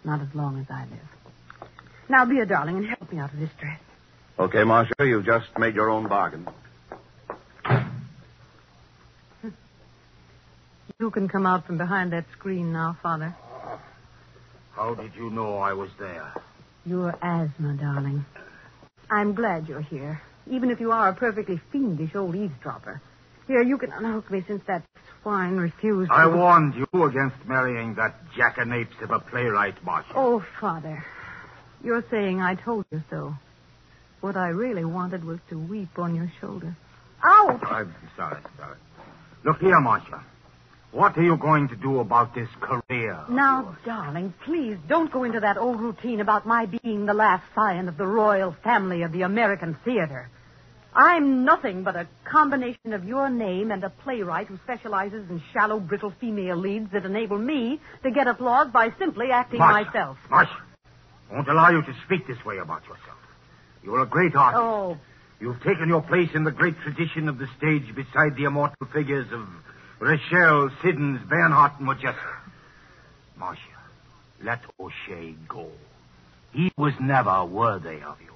Not 0.05 0.21
as 0.21 0.35
long 0.35 0.59
as 0.59 0.67
I 0.69 0.83
live. 0.83 1.69
Now 2.09 2.25
be 2.25 2.41
a 2.41 2.47
darling 2.47 2.77
and 2.79 2.87
help 2.87 3.13
me 3.13 3.19
out 3.19 3.33
of 3.33 3.39
this 3.39 3.51
dress. 3.61 3.81
Okay, 4.39 4.65
Marcia, 4.65 4.93
you've 5.01 5.25
just 5.25 5.57
made 5.57 5.75
your 5.75 5.89
own 5.89 6.09
bargain. 6.09 6.47
You 11.01 11.11
can 11.11 11.27
come 11.29 11.47
out 11.47 11.67
from 11.67 11.79
behind 11.79 12.13
that 12.13 12.27
screen 12.31 12.73
now, 12.73 12.97
Father. 13.03 13.35
How 14.73 14.95
did 14.95 15.17
you 15.17 15.31
know 15.31 15.57
I 15.57 15.73
was 15.73 15.91
there? 15.99 16.33
Your 16.87 17.11
asthma, 17.21 17.73
darling. 17.75 18.25
I'm 19.13 19.35
glad 19.35 19.69
you're 19.69 19.83
here, 19.83 20.23
even 20.51 20.71
if 20.71 20.81
you 20.81 20.91
are 20.91 21.11
a 21.11 21.15
perfectly 21.15 21.61
fiendish 21.71 22.15
old 22.15 22.35
eavesdropper. 22.35 23.03
Here, 23.47 23.63
you 23.63 23.77
can 23.77 23.93
unhook 23.93 24.31
me 24.31 24.43
since 24.49 24.63
that 24.67 24.85
swine 25.21 25.59
refused 25.59 26.11
to... 26.11 26.17
I 26.17 26.27
warned 26.27 26.75
you 26.75 27.05
against 27.05 27.37
marrying 27.47 27.95
that 27.97 28.15
jackanapes 28.35 29.03
of 29.03 29.11
a 29.11 29.19
playwright, 29.19 29.75
Marcia. 29.85 30.13
Oh, 30.15 30.43
Father. 30.59 31.05
You're 31.85 32.05
saying 32.11 32.41
I 32.41 32.55
told 32.55 32.87
you 32.91 33.03
so. 33.11 33.35
What 34.23 34.39
I 34.39 34.49
really 34.49 34.87
wanted 34.87 35.25
was 35.25 35.41
to 35.51 35.59
weep 35.59 35.99
on 35.99 36.15
your 36.15 36.33
shoulder. 36.41 36.75
Ouch! 37.23 37.61
I'm 37.65 37.95
sorry, 38.17 38.41
sorry. 38.57 38.79
Look 39.45 39.61
here, 39.61 39.79
Marcia. 39.81 40.25
What 40.93 41.17
are 41.17 41.23
you 41.23 41.39
going 41.39 41.69
to 41.69 41.77
do 41.77 42.01
about 42.01 42.35
this 42.35 42.49
career? 42.61 43.19
Now, 43.31 43.77
darling, 43.87 44.35
please 44.45 44.77
don't 44.89 45.11
go 45.11 45.25
into 45.25 45.41
that 45.41 45.57
old 45.57 45.81
routine 45.81 46.21
about 46.21 46.47
my 46.47 46.67
being 46.67 47.07
the 47.07 47.15
last 47.15 47.45
scion 47.55 47.89
of 47.89 47.97
the 47.97 48.07
royal 48.07 48.55
family 48.63 49.01
of 49.03 49.11
the 49.11 49.23
American 49.23 49.75
theater. 49.87 50.29
I'm 50.95 51.47
nothing 51.47 51.83
but 51.83 51.97
a 51.97 52.07
combination 52.31 52.93
of 52.93 53.07
your 53.07 53.31
name 53.31 53.71
and 53.71 53.83
a 53.83 53.89
playwright 53.89 54.49
who 54.49 54.59
specializes 54.65 55.31
in 55.31 55.43
shallow, 55.55 55.81
brittle 55.81 56.13
female 56.21 56.57
leads 56.57 56.93
that 56.93 57.07
enable 57.07 57.39
me 57.39 57.81
to 58.03 58.11
get 58.11 58.27
applause 58.27 58.71
by 58.71 58.93
simply 58.99 59.31
acting 59.31 59.61
Marcia, 59.61 59.87
myself. 59.87 60.19
Marcia, 60.29 60.59
I 61.31 61.35
won't 61.35 61.49
allow 61.49 61.71
you 61.71 61.81
to 61.81 61.95
speak 62.05 62.27
this 62.27 62.45
way 62.45 62.59
about 62.59 62.83
yourself. 62.83 63.17
You're 63.83 64.03
a 64.03 64.07
great 64.07 64.37
artist. 64.37 64.61
Oh, 64.63 64.99
You've 65.41 65.63
taken 65.63 65.89
your 65.89 66.03
place 66.03 66.29
in 66.35 66.45
the 66.45 66.53
great 66.53 66.79
tradition 66.85 67.29
of 67.29 67.39
the 67.39 67.49
stage 67.57 67.93
beside 67.97 68.37
the 68.37 68.45
immortal 68.45 68.87
figures 68.93 69.27
of 69.33 69.49
Rachel, 70.03 70.69
Siddons, 70.83 71.21
Bernhardt, 71.29 71.81
and. 71.81 72.17
Marcia, 73.37 73.61
let 74.43 74.59
O'Shea 74.81 75.37
go. 75.49 75.69
He 76.53 76.73
was 76.77 76.93
never 77.01 77.45
worthy 77.45 78.03
of 78.03 78.17
you. 78.21 78.33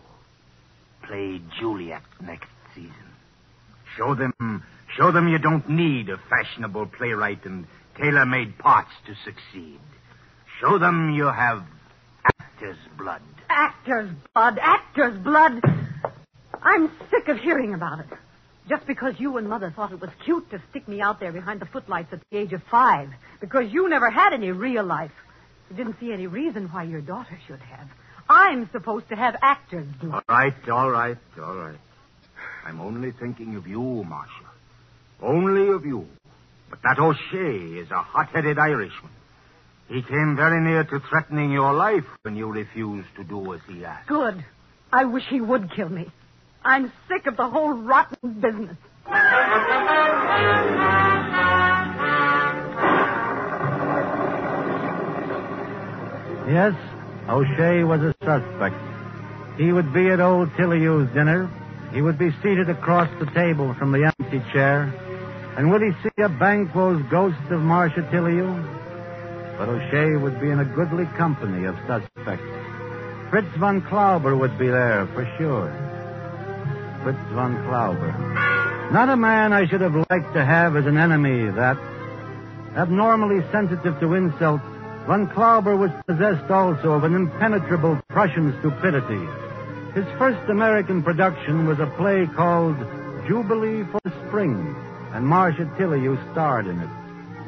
Play 1.09 1.41
Juliet 1.59 2.05
next 2.23 2.47
season. 2.73 2.93
Show 3.97 4.15
them, 4.15 4.63
show 4.97 5.11
them 5.11 5.27
you 5.27 5.39
don't 5.39 5.69
need 5.69 6.09
a 6.09 6.19
fashionable 6.31 6.87
playwright 6.87 7.45
and 7.45 7.67
tailor-made 7.99 8.59
parts 8.59 8.93
to 9.07 9.15
succeed. 9.25 9.81
Show 10.61 10.79
them 10.79 11.15
you 11.15 11.25
have 11.25 11.65
actor's 12.39 12.79
blood. 12.97 13.23
actor's 13.51 14.13
blood, 14.33 14.61
actor's 14.63 15.19
blood. 15.19 15.61
I'm 16.63 16.93
sick 17.11 17.27
of 17.27 17.39
hearing 17.39 17.75
about 17.75 17.99
it. 17.99 18.07
Just 18.69 18.87
because 18.87 19.15
you 19.19 19.37
and 19.37 19.49
Mother 19.49 19.73
thought 19.75 19.93
it 19.93 20.01
was 20.01 20.11
cute 20.25 20.51
to 20.51 20.61
stick 20.71 20.89
me 20.89 21.01
out 21.01 21.21
there 21.21 21.33
behind 21.33 21.61
the 21.61 21.67
footlights 21.67 22.13
at 22.13 22.21
the 22.31 22.39
age 22.39 22.53
of 22.53 22.63
five. 22.65 23.09
Because 23.41 23.73
you 23.73 23.89
never 23.89 24.11
had 24.11 24.33
any 24.33 24.51
real 24.51 24.85
life. 24.85 25.13
You 25.71 25.77
didn't 25.77 26.01
see 26.01 26.13
any 26.13 26.27
reason 26.27 26.69
why 26.69 26.85
your 26.85 27.01
daughter 27.01 27.39
should 27.47 27.61
have. 27.61 27.89
I'm 28.29 28.69
supposed 28.73 29.09
to 29.11 29.17
have 29.17 29.37
actor's 29.41 29.87
blood. 30.01 30.25
All 30.29 30.37
right, 30.37 30.69
all 30.69 30.91
right, 30.91 31.19
all 31.41 31.55
right. 31.55 31.79
I'm 32.65 32.81
only 32.81 33.13
thinking 33.13 33.55
of 33.55 33.69
you, 33.69 33.81
Marcia. 33.81 34.33
Only 35.23 35.69
of 35.69 35.87
you. 35.87 36.07
But 36.69 36.81
that 36.83 36.99
O'Shea 36.99 37.79
is 37.79 37.91
a 37.93 38.03
hot-headed 38.03 38.59
Irishman. 38.59 39.13
He 39.89 40.03
came 40.03 40.35
very 40.35 40.61
near 40.61 40.83
to 40.83 40.99
threatening 41.09 41.53
your 41.53 41.73
life 41.73 42.05
when 42.23 42.35
you 42.35 42.49
refused 42.51 43.09
to 43.17 43.23
do 43.23 43.55
as 43.55 43.61
he 43.69 43.85
asked. 43.85 44.09
Good. 44.09 44.45
I 44.93 45.05
wish 45.05 45.25
he 45.29 45.41
would 45.41 45.71
kill 45.71 45.89
me. 45.89 46.11
I'm 46.67 46.91
sick 47.07 47.29
of 47.29 47.37
the 47.37 47.49
whole 47.49 47.75
rotten 47.75 48.41
business. 48.41 48.77
Yes, 56.49 56.75
O'Shea 57.29 57.85
was 57.85 58.01
a 58.01 58.13
suspect. 58.19 58.75
He 59.57 59.71
would 59.71 59.95
be 59.95 60.09
at 60.09 60.19
old 60.19 60.51
Tilleyou's 60.55 61.09
dinner. 61.15 61.49
He 61.93 62.03
would 62.03 62.19
be 62.19 62.33
seated 62.43 62.69
across 62.69 63.09
the 63.21 63.27
table 63.27 63.73
from 63.75 63.93
the 63.93 64.13
empty 64.19 64.41
chair. 64.53 64.93
And 65.57 65.71
would 65.71 65.83
he 65.83 65.93
see 66.03 66.21
a 66.21 66.29
Banquo's 66.29 67.01
ghost 67.09 67.39
of 67.51 67.61
Marcia 67.61 68.03
Tilleyou? 68.11 69.57
But 69.57 69.69
O'Shea 69.69 70.17
would 70.17 70.41
be 70.41 70.51
in 70.51 70.59
a 70.59 70.65
goodly 70.65 71.07
company 71.17 71.65
of 71.67 71.77
suspects. 71.87 72.43
Fritz 73.31 73.57
von 73.57 73.83
Klauber 73.83 74.37
would 74.37 74.59
be 74.59 74.67
there 74.67 75.07
for 75.15 75.33
sure. 75.39 75.86
Fritz 77.07 77.19
von 77.35 77.55
Klauber. 77.69 78.91
Not 78.91 79.09
a 79.09 79.17
man 79.17 79.53
I 79.53 79.69
should 79.69 79.81
have 79.81 79.95
liked 79.95 80.35
to 80.35 80.45
have 80.45 80.75
as 80.75 80.87
an 80.87 80.99
enemy, 80.99 81.49
that. 81.53 81.79
Abnormally 82.75 83.45
sensitive 83.53 84.01
to 84.01 84.15
insult, 84.15 84.61
von 85.07 85.29
Klauber 85.29 85.79
was 85.79 85.93
possessed 86.09 86.51
also 86.51 86.95
of 86.95 87.05
an 87.05 87.15
impenetrable 87.15 87.97
Prussian 88.09 88.59
stupidity. 88.59 89.25
His 89.95 90.05
first 90.19 90.51
American 90.51 91.05
production 91.05 91.69
was 91.69 91.79
a 91.79 91.87
play 91.97 92.27
called 92.27 92.77
Jubilee 93.29 93.85
for 93.85 94.01
Spring, 94.27 94.75
and 95.13 95.25
Marcia 95.25 95.71
Tilleyou 95.79 96.19
starred 96.33 96.67
in 96.67 96.81
it. 96.81 96.91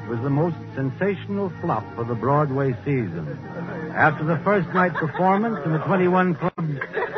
It 0.04 0.08
was 0.08 0.20
the 0.20 0.30
most 0.30 0.56
sensational 0.76 1.52
flop 1.60 1.84
of 1.98 2.06
the 2.06 2.14
Broadway 2.14 2.76
season. 2.84 3.36
After 3.92 4.22
the 4.22 4.38
first 4.44 4.68
night 4.68 4.94
performance 4.94 5.58
in 5.64 5.72
the 5.72 5.78
21 5.80 6.36
Club, 6.36 6.52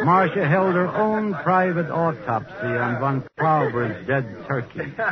Marcia 0.05 0.47
held 0.49 0.75
her 0.75 0.89
own 0.89 1.35
private 1.35 1.91
autopsy 1.91 2.67
on 2.67 3.01
von 3.01 3.25
Klauber's 3.39 4.07
dead 4.07 4.45
turkey. 4.47 4.93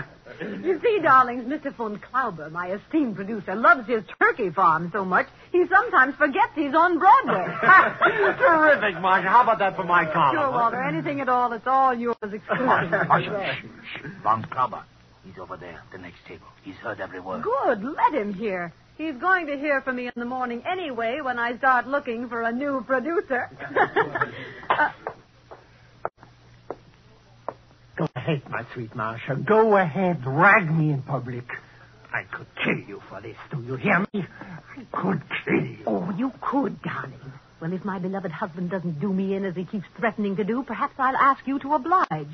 You 0.41 0.79
see, 0.85 1.01
darlings, 1.03 1.45
Mr. 1.47 1.75
von 1.75 1.99
Klauber, 1.99 2.49
my 2.53 2.71
esteemed 2.71 3.17
producer, 3.17 3.57
loves 3.57 3.89
his 3.89 4.05
turkey 4.21 4.51
farm 4.51 4.89
so 4.93 5.05
much 5.05 5.27
he 5.51 5.65
sometimes 5.69 6.15
forgets 6.17 6.53
he's 6.55 6.75
on 6.75 6.99
Broadway. 6.99 7.45
Terrific, 8.39 9.01
Marcia. 9.01 9.29
How 9.29 9.43
about 9.43 9.59
that 9.59 9.75
for 9.75 9.83
my 9.83 10.05
column? 10.05 10.37
sure, 10.37 10.51
Walter. 10.51 10.81
Anything 10.81 11.21
at 11.21 11.29
all, 11.29 11.53
it's 11.53 11.67
all 11.67 11.93
yours 11.93 12.17
exclusively. 12.23 12.67
Marcia, 12.67 13.57
shh, 13.57 14.01
shh. 14.01 14.07
Von 14.23 14.45
Klauber. 14.45 14.85
He's 15.25 15.39
over 15.39 15.57
there, 15.57 15.73
at 15.85 15.91
the 15.93 15.99
next 15.99 16.19
table. 16.27 16.47
He's 16.63 16.77
heard 16.77 17.01
every 17.01 17.21
word. 17.21 17.43
Good. 17.43 17.83
Let 17.83 18.15
him 18.15 18.33
hear. 18.33 18.73
He's 18.97 19.15
going 19.15 19.47
to 19.47 19.57
hear 19.57 19.81
from 19.83 19.97
me 19.97 20.07
in 20.07 20.13
the 20.17 20.25
morning 20.25 20.63
anyway 20.69 21.21
when 21.23 21.39
I 21.39 21.57
start 21.59 21.87
looking 21.87 22.29
for 22.29 22.43
a 22.43 22.51
new 22.53 22.83
producer. 22.87 23.49
Ahead, 28.29 28.51
my 28.51 28.65
sweet 28.75 28.95
Marcia. 28.95 29.37
Go 29.37 29.77
ahead. 29.77 30.25
Rag 30.27 30.71
me 30.71 30.91
in 30.91 31.03
public. 31.03 31.45
I 32.13 32.23
could 32.25 32.47
kill 32.65 32.79
you 32.87 33.03
for 33.09 33.21
this. 33.21 33.37
Do 33.51 33.63
you 33.63 33.77
hear 33.77 34.01
me? 34.13 34.25
I 34.25 34.85
could 34.93 35.23
kill 35.45 35.65
you. 35.65 35.79
oh, 35.87 36.13
you 36.17 36.33
could, 36.41 36.81
darling. 36.83 37.33
Well, 37.61 37.73
if 37.73 37.85
my 37.85 37.99
beloved 37.99 38.31
husband 38.31 38.71
doesn't 38.71 39.01
do 39.01 39.13
me 39.13 39.35
in 39.35 39.45
as 39.45 39.55
he 39.55 39.65
keeps 39.65 39.87
threatening 39.99 40.37
to 40.37 40.45
do, 40.45 40.63
perhaps 40.63 40.95
I'll 40.99 41.17
ask 41.17 41.47
you 41.47 41.59
to 41.61 41.75
oblige. 41.75 42.29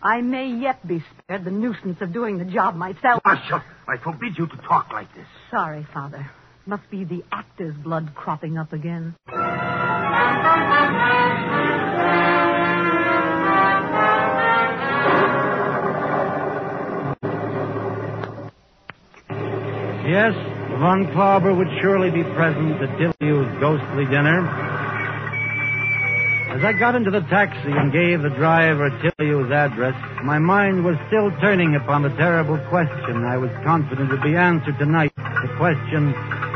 I 0.00 0.20
may 0.20 0.48
yet 0.48 0.86
be 0.86 1.02
spared 1.24 1.44
the 1.44 1.50
nuisance 1.50 2.00
of 2.00 2.12
doing 2.12 2.38
the 2.38 2.44
job 2.44 2.76
myself. 2.76 3.20
Marcia, 3.24 3.64
I 3.88 3.96
forbid 3.96 4.38
you 4.38 4.46
to 4.46 4.56
talk 4.56 4.92
like 4.92 5.12
this. 5.14 5.26
Sorry, 5.50 5.86
Father. 5.92 6.30
Must 6.66 6.88
be 6.90 7.04
the 7.04 7.24
actor's 7.32 7.74
blood 7.74 8.14
cropping 8.14 8.58
up 8.58 8.72
again. 8.72 9.14
Yes, 20.08 20.32
Von 20.80 21.04
Klauber 21.12 21.54
would 21.54 21.68
surely 21.82 22.10
be 22.10 22.24
present 22.24 22.80
at 22.80 22.88
Tiliu's 22.96 23.60
ghostly 23.60 24.06
dinner. 24.06 24.40
As 26.48 26.64
I 26.64 26.72
got 26.72 26.94
into 26.94 27.10
the 27.10 27.20
taxi 27.28 27.70
and 27.72 27.92
gave 27.92 28.22
the 28.22 28.30
driver 28.30 28.88
Tiliu's 28.88 29.52
address, 29.52 29.94
my 30.24 30.38
mind 30.38 30.82
was 30.82 30.96
still 31.08 31.30
turning 31.42 31.74
upon 31.74 32.00
the 32.00 32.08
terrible 32.16 32.56
question 32.70 33.22
I 33.26 33.36
was 33.36 33.50
confident 33.64 34.08
would 34.10 34.22
be 34.22 34.34
answered 34.34 34.78
tonight. 34.78 35.12
The 35.14 35.54
question, 35.58 36.14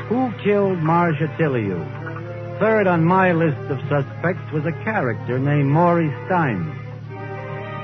who 0.09 0.33
killed 0.43 0.79
Marcia 0.79 1.29
Tiliu? 1.39 2.59
Third 2.59 2.87
on 2.87 3.05
my 3.05 3.33
list 3.33 3.61
of 3.71 3.79
suspects 3.87 4.51
was 4.55 4.65
a 4.65 4.73
character 4.83 5.39
named 5.39 5.69
Maury 5.69 6.11
Stein. 6.25 6.65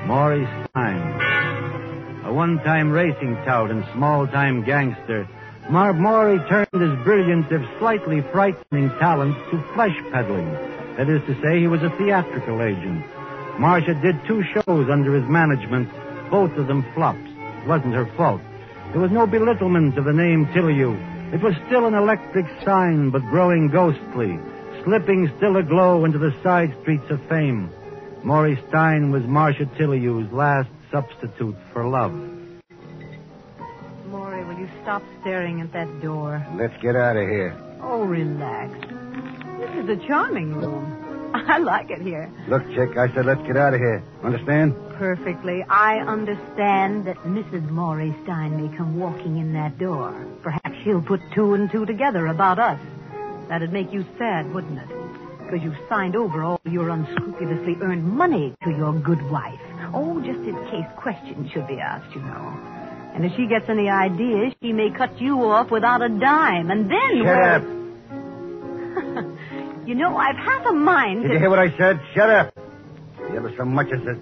Maury 0.06 0.48
Stein. 0.70 2.24
A 2.24 2.32
one-time 2.32 2.90
racing 2.90 3.36
tout 3.44 3.70
and 3.70 3.84
small-time 3.92 4.64
gangster, 4.64 5.28
Mar 5.70 5.92
Maury 5.92 6.38
turned 6.48 6.68
his 6.72 7.04
brilliant, 7.04 7.52
if 7.52 7.60
slightly 7.78 8.22
frightening 8.32 8.88
talents 8.98 9.38
to 9.50 9.62
flesh 9.74 9.96
peddling. 10.10 10.50
That 10.96 11.10
is 11.10 11.20
to 11.26 11.38
say, 11.42 11.60
he 11.60 11.66
was 11.66 11.82
a 11.82 11.90
theatrical 11.90 12.62
agent. 12.62 13.04
Marcia 13.58 13.92
did 13.94 14.16
two 14.26 14.42
shows 14.44 14.88
under 14.88 15.14
his 15.14 15.28
management, 15.28 15.90
both 16.30 16.52
of 16.52 16.68
them 16.68 16.86
flops. 16.94 17.20
It 17.20 17.66
wasn't 17.66 17.92
her 17.92 18.06
fault. 18.16 18.40
There 18.92 19.00
was 19.02 19.10
no 19.10 19.26
belittlement 19.26 19.98
of 19.98 20.06
the 20.06 20.12
name 20.14 20.46
Tiliu. 20.46 20.96
It 21.34 21.42
was 21.42 21.54
still 21.66 21.84
an 21.84 21.94
electric 21.94 22.46
sign, 22.64 23.10
but 23.10 23.20
growing 23.28 23.68
ghostly, 23.68 24.38
slipping 24.84 25.30
still 25.36 25.58
aglow 25.58 26.06
into 26.06 26.18
the 26.18 26.34
side 26.42 26.74
streets 26.80 27.10
of 27.10 27.20
fame. 27.28 27.68
Maury 28.22 28.58
Stein 28.68 29.10
was 29.10 29.24
Marcia 29.24 29.66
Tiliu's 29.66 30.32
last 30.32 30.70
substitute 30.90 31.56
for 31.74 31.86
love. 31.86 32.37
Maury, 34.88 35.00
will 35.00 35.10
you 35.10 35.18
stop 35.18 35.20
staring 35.20 35.60
at 35.60 35.72
that 35.72 36.00
door? 36.00 36.46
Let's 36.56 36.74
get 36.82 36.96
out 36.96 37.16
of 37.16 37.28
here. 37.28 37.56
Oh, 37.82 38.04
relax. 38.04 38.72
This 39.60 39.84
is 39.84 39.88
a 39.90 40.06
charming 40.06 40.54
room. 40.54 40.94
I 41.34 41.58
like 41.58 41.90
it 41.90 42.00
here. 42.00 42.30
Look, 42.48 42.64
Chick, 42.74 42.96
I 42.96 43.12
said 43.14 43.26
let's 43.26 43.42
get 43.46 43.56
out 43.56 43.74
of 43.74 43.80
here. 43.80 44.02
Understand? 44.24 44.74
Perfectly. 44.94 45.62
I 45.68 45.98
understand 45.98 47.06
that 47.06 47.16
Mrs. 47.18 47.68
Maury 47.70 48.14
Stein 48.24 48.56
may 48.56 48.74
come 48.76 48.98
walking 48.98 49.36
in 49.38 49.52
that 49.52 49.78
door. 49.78 50.26
Perhaps 50.42 50.76
she'll 50.84 51.02
put 51.02 51.20
two 51.34 51.54
and 51.54 51.70
two 51.70 51.84
together 51.84 52.26
about 52.26 52.58
us. 52.58 52.80
That'd 53.48 53.72
make 53.72 53.92
you 53.92 54.04
sad, 54.18 54.52
wouldn't 54.54 54.78
it? 54.78 54.88
Because 55.38 55.62
you've 55.62 55.88
signed 55.88 56.16
over 56.16 56.42
all 56.42 56.60
your 56.64 56.90
unscrupulously 56.90 57.76
earned 57.82 58.04
money 58.04 58.54
to 58.64 58.70
your 58.70 58.92
good 58.92 59.22
wife. 59.30 59.60
Oh, 59.94 60.20
just 60.20 60.40
in 60.40 60.54
case 60.70 60.86
questions 60.96 61.50
should 61.52 61.66
be 61.66 61.78
asked, 61.78 62.14
you 62.14 62.22
know. 62.22 62.77
And 63.18 63.26
if 63.26 63.34
she 63.34 63.48
gets 63.48 63.68
any 63.68 63.88
ideas, 63.88 64.54
she 64.62 64.72
may 64.72 64.90
cut 64.90 65.20
you 65.20 65.42
off 65.42 65.72
without 65.72 66.02
a 66.02 66.08
dime, 66.08 66.70
and 66.70 66.88
then... 66.88 67.24
Shut 67.24 67.42
up. 67.42 67.62
you 69.88 69.96
know, 69.96 70.16
I've 70.16 70.36
half 70.36 70.64
a 70.66 70.72
mind 70.72 71.22
Did 71.22 71.28
to... 71.30 71.34
you 71.34 71.40
hear 71.40 71.50
what 71.50 71.58
I 71.58 71.76
said? 71.76 72.00
Shut 72.14 72.30
up. 72.30 72.56
You 73.18 73.38
ever 73.38 73.52
so 73.56 73.64
much 73.64 73.88
as 73.88 74.00
a... 74.02 74.12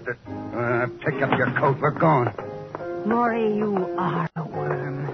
Uh, 0.57 0.87
pick 1.05 1.21
up 1.21 1.37
your 1.37 1.51
coat. 1.51 1.77
We're 1.79 1.91
going. 1.91 2.33
Maury, 3.05 3.55
you 3.55 3.75
are 3.99 4.27
a 4.35 4.43
worm. 4.43 5.09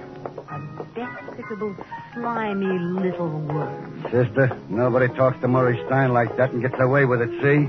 A 0.48 0.86
despicable, 0.94 1.76
slimy 2.14 2.78
little 2.78 3.38
worm. 3.38 4.02
Sister, 4.04 4.58
nobody 4.70 5.08
talks 5.08 5.38
to 5.42 5.48
Maury 5.48 5.78
Stein 5.84 6.14
like 6.14 6.34
that 6.38 6.52
and 6.52 6.62
gets 6.62 6.80
away 6.80 7.04
with 7.04 7.20
it, 7.20 7.28
see? 7.42 7.68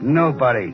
Nobody. 0.00 0.72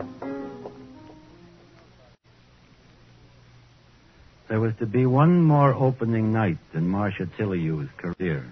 There 4.48 4.60
was 4.60 4.74
to 4.76 4.86
be 4.86 5.06
one 5.06 5.42
more 5.42 5.74
opening 5.74 6.32
night 6.32 6.58
in 6.72 6.88
Marcia 6.88 7.26
Tiliu's 7.26 7.88
career. 7.96 8.46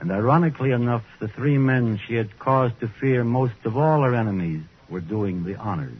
And 0.00 0.12
ironically 0.12 0.70
enough, 0.70 1.04
the 1.18 1.28
three 1.28 1.58
men 1.58 1.98
she 2.06 2.14
had 2.14 2.38
cause 2.38 2.70
to 2.80 2.88
fear 2.88 3.24
most 3.24 3.64
of 3.64 3.76
all 3.76 4.02
her 4.02 4.14
enemies 4.14 4.62
were 4.88 5.00
doing 5.00 5.42
the 5.42 5.56
honors. 5.56 5.98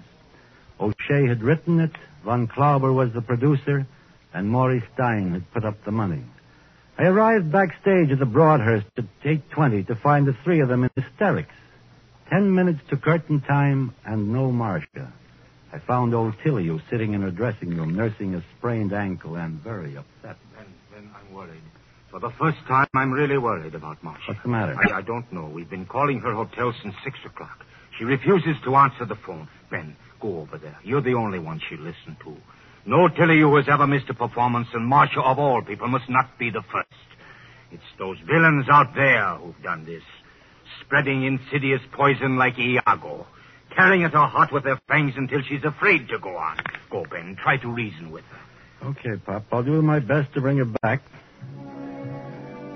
O'Shea 0.78 1.26
had 1.26 1.42
written 1.42 1.80
it, 1.80 1.92
Von 2.24 2.46
Klauber 2.46 2.94
was 2.94 3.12
the 3.12 3.22
producer, 3.22 3.86
and 4.32 4.48
Maury 4.48 4.84
Stein 4.94 5.32
had 5.32 5.50
put 5.50 5.64
up 5.64 5.84
the 5.84 5.90
money. 5.90 6.22
I 6.98 7.04
arrived 7.04 7.50
backstage 7.50 8.10
at 8.10 8.18
the 8.18 8.26
Broadhurst 8.26 8.86
at 8.96 9.04
8.20 9.24 9.86
to 9.88 9.96
find 9.96 10.26
the 10.26 10.36
three 10.44 10.60
of 10.60 10.68
them 10.68 10.84
in 10.84 10.90
hysterics. 10.94 11.54
Ten 12.30 12.54
minutes 12.54 12.80
to 12.90 12.96
curtain 12.96 13.40
time 13.40 13.94
and 14.04 14.32
no 14.32 14.52
Marcia. 14.52 15.12
I 15.76 15.78
found 15.80 16.14
old 16.14 16.32
Tiliu 16.42 16.80
sitting 16.88 17.12
in 17.12 17.20
her 17.20 17.30
dressing 17.30 17.76
room 17.76 17.94
nursing 17.94 18.34
a 18.34 18.42
sprained 18.56 18.94
ankle 18.94 19.36
and 19.36 19.62
very 19.62 19.94
upset. 19.94 20.38
Then, 20.56 20.64
then 20.94 21.10
I'm 21.14 21.34
worried. 21.34 21.60
For 22.10 22.18
the 22.18 22.30
first 22.30 22.56
time, 22.66 22.86
I'm 22.94 23.12
really 23.12 23.36
worried 23.36 23.74
about 23.74 24.02
Marcia. 24.02 24.22
What's 24.28 24.42
the 24.42 24.48
matter? 24.48 24.74
I, 24.74 24.98
I 24.98 25.02
don't 25.02 25.30
know. 25.30 25.44
We've 25.44 25.68
been 25.68 25.84
calling 25.84 26.20
her 26.20 26.32
hotel 26.32 26.72
since 26.82 26.94
six 27.04 27.18
o'clock. 27.26 27.58
She 27.98 28.04
refuses 28.04 28.56
to 28.64 28.74
answer 28.74 29.04
the 29.04 29.16
phone. 29.16 29.48
Ben, 29.70 29.96
go 30.18 30.40
over 30.40 30.56
there. 30.56 30.78
You're 30.82 31.02
the 31.02 31.12
only 31.12 31.40
one 31.40 31.60
she'll 31.68 31.80
listen 31.80 32.16
to. 32.24 32.34
No 32.86 33.08
Tiliu 33.08 33.54
has 33.58 33.68
ever 33.70 33.86
missed 33.86 34.08
a 34.08 34.14
performance, 34.14 34.68
and 34.72 34.86
Marcia, 34.86 35.20
of 35.20 35.38
all 35.38 35.60
people, 35.60 35.88
must 35.88 36.08
not 36.08 36.38
be 36.38 36.48
the 36.48 36.62
first. 36.72 36.88
It's 37.70 37.82
those 37.98 38.16
villains 38.26 38.64
out 38.70 38.94
there 38.94 39.34
who've 39.34 39.62
done 39.62 39.84
this. 39.84 40.02
Spreading 40.80 41.24
insidious 41.24 41.82
poison 41.92 42.38
like 42.38 42.58
Iago. 42.58 43.26
Tearing 43.76 44.04
at 44.04 44.12
her 44.12 44.26
heart 44.26 44.52
with 44.52 44.64
their 44.64 44.80
fangs 44.88 45.14
until 45.16 45.42
she's 45.42 45.62
afraid 45.62 46.08
to 46.08 46.18
go 46.18 46.34
on. 46.36 46.56
Go, 46.90 47.04
Ben. 47.10 47.36
Try 47.36 47.58
to 47.58 47.68
reason 47.68 48.10
with 48.10 48.24
her. 48.24 48.88
Okay, 48.88 49.16
Pop. 49.24 49.44
I'll 49.52 49.62
do 49.62 49.82
my 49.82 49.98
best 49.98 50.32
to 50.34 50.40
bring 50.40 50.56
her 50.56 50.64
back. 50.64 51.02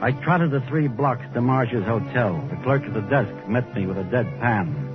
I 0.02 0.12
trotted 0.12 0.50
the 0.50 0.60
three 0.62 0.88
blocks 0.88 1.24
to 1.34 1.40
Marcia's 1.40 1.84
hotel. 1.84 2.46
The 2.50 2.56
clerk 2.62 2.82
at 2.82 2.94
the 2.94 3.00
desk 3.02 3.48
met 3.48 3.74
me 3.74 3.86
with 3.86 3.98
a 3.98 4.04
dead 4.04 4.26
pan. 4.40 4.86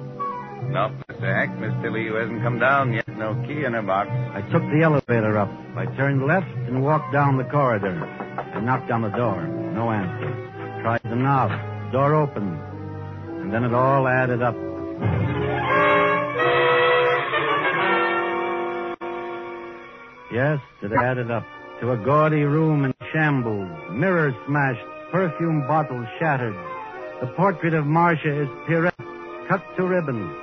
No, 0.71 0.91
Mr. 1.09 1.21
Hank, 1.21 1.59
Miss 1.59 1.73
Tiliu 1.75 2.19
hasn't 2.19 2.41
come 2.41 2.59
down 2.59 2.93
yet. 2.93 3.07
No 3.07 3.35
key 3.47 3.65
in 3.65 3.73
her 3.73 3.83
box. 3.83 4.09
I 4.09 4.41
took 4.51 4.63
the 4.63 4.81
elevator 4.83 5.37
up. 5.37 5.49
I 5.75 5.85
turned 5.95 6.25
left 6.25 6.51
and 6.67 6.83
walked 6.83 7.13
down 7.13 7.37
the 7.37 7.43
corridor. 7.45 8.03
I 8.03 8.59
knocked 8.61 8.91
on 8.91 9.01
the 9.01 9.09
door. 9.09 9.43
No 9.43 9.91
answer. 9.91 10.81
Tried 10.81 11.01
the 11.03 11.15
knob. 11.15 11.51
Door 11.91 12.15
opened. 12.15 12.59
And 13.41 13.53
then 13.53 13.63
it 13.63 13.73
all 13.73 14.07
added 14.07 14.41
up. 14.41 14.55
Yes, 20.35 20.59
it 20.81 20.91
added 20.91 21.31
up 21.31 21.45
to 21.79 21.93
a 21.93 21.97
gaudy 21.97 22.43
room 22.43 22.83
in 22.83 22.93
shambles, 23.13 23.71
mirrors 23.89 24.35
smashed, 24.45 24.85
perfume 25.09 25.65
bottles 25.65 26.05
shattered. 26.19 26.53
The 27.21 27.27
portrait 27.37 27.73
of 27.73 27.85
Marcia 27.85 28.41
is 28.41 28.49
Pierrette, 28.67 29.47
cut 29.47 29.63
to 29.77 29.87
ribbons. 29.87 30.35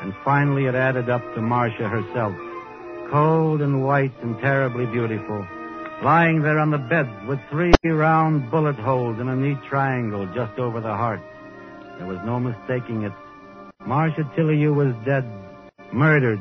And 0.00 0.14
finally 0.24 0.64
it 0.64 0.74
added 0.74 1.10
up 1.10 1.20
to 1.34 1.42
Marcia 1.42 1.86
herself, 1.86 2.34
cold 3.10 3.60
and 3.60 3.84
white 3.84 4.14
and 4.22 4.38
terribly 4.40 4.86
beautiful, 4.86 5.46
lying 6.02 6.40
there 6.40 6.58
on 6.58 6.70
the 6.70 6.78
bed 6.78 7.06
with 7.28 7.40
three 7.50 7.74
round 7.84 8.50
bullet 8.50 8.76
holes 8.76 9.20
in 9.20 9.28
a 9.28 9.36
neat 9.36 9.58
triangle 9.68 10.26
just 10.34 10.58
over 10.58 10.80
the 10.80 10.96
heart. 10.96 11.20
There 11.98 12.06
was 12.06 12.20
no 12.24 12.40
mistaking 12.40 13.02
it. 13.02 13.12
Marcia 13.84 14.24
Tiliu 14.34 14.74
was 14.74 14.94
dead, 15.04 15.30
murdered. 15.92 16.40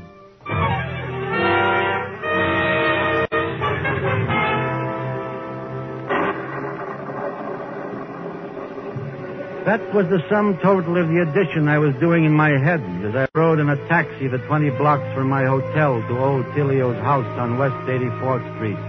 That 9.69 9.93
was 9.93 10.09
the 10.09 10.17
sum 10.27 10.57
total 10.63 10.97
of 10.97 11.09
the 11.09 11.21
addition 11.21 11.67
I 11.67 11.77
was 11.77 11.93
doing 12.01 12.25
in 12.25 12.33
my 12.33 12.57
head 12.57 12.81
as 13.05 13.13
I 13.13 13.27
rode 13.37 13.59
in 13.59 13.69
a 13.69 13.77
taxi 13.87 14.27
the 14.27 14.39
20 14.49 14.71
blocks 14.81 15.05
from 15.13 15.29
my 15.29 15.45
hotel 15.45 16.01
to 16.01 16.17
old 16.17 16.43
Tilio's 16.57 16.97
house 17.03 17.37
on 17.37 17.59
West 17.59 17.77
84th 17.85 18.41
Street. 18.55 18.81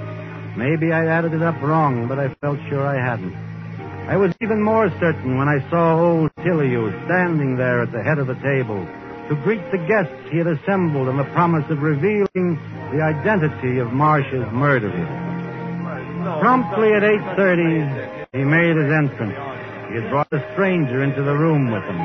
Maybe 0.57 0.91
I 0.91 1.05
added 1.05 1.35
it 1.35 1.43
up 1.43 1.61
wrong, 1.61 2.09
but 2.09 2.19
I 2.19 2.33
felt 2.41 2.59
sure 2.71 2.81
I 2.81 2.97
hadn't. 2.97 3.35
I 4.09 4.17
was 4.17 4.33
even 4.41 4.63
more 4.63 4.89
certain 4.99 5.37
when 5.37 5.49
I 5.49 5.61
saw 5.69 6.01
old 6.01 6.35
Tilio 6.37 6.89
standing 7.05 7.57
there 7.57 7.83
at 7.83 7.93
the 7.93 8.03
head 8.03 8.17
of 8.17 8.27
the 8.27 8.41
table 8.41 8.81
to 9.29 9.35
greet 9.45 9.61
the 9.73 9.85
guests 9.85 10.33
he 10.33 10.39
had 10.39 10.47
assembled 10.47 11.09
on 11.09 11.19
the 11.19 11.29
promise 11.37 11.69
of 11.69 11.83
revealing 11.83 12.57
the 12.91 13.03
identity 13.05 13.81
of 13.81 13.93
Marcia's 13.93 14.51
murderer. 14.51 15.05
Promptly 16.41 16.95
at 16.95 17.03
8.30, 17.03 18.27
he 18.33 18.45
made 18.45 18.77
his 18.79 18.91
entrance. 18.91 19.50
He 19.93 19.99
brought 20.09 20.33
a 20.33 20.41
stranger 20.53 21.03
into 21.03 21.23
the 21.23 21.35
room 21.35 21.73
with 21.73 21.83
him. 21.83 22.01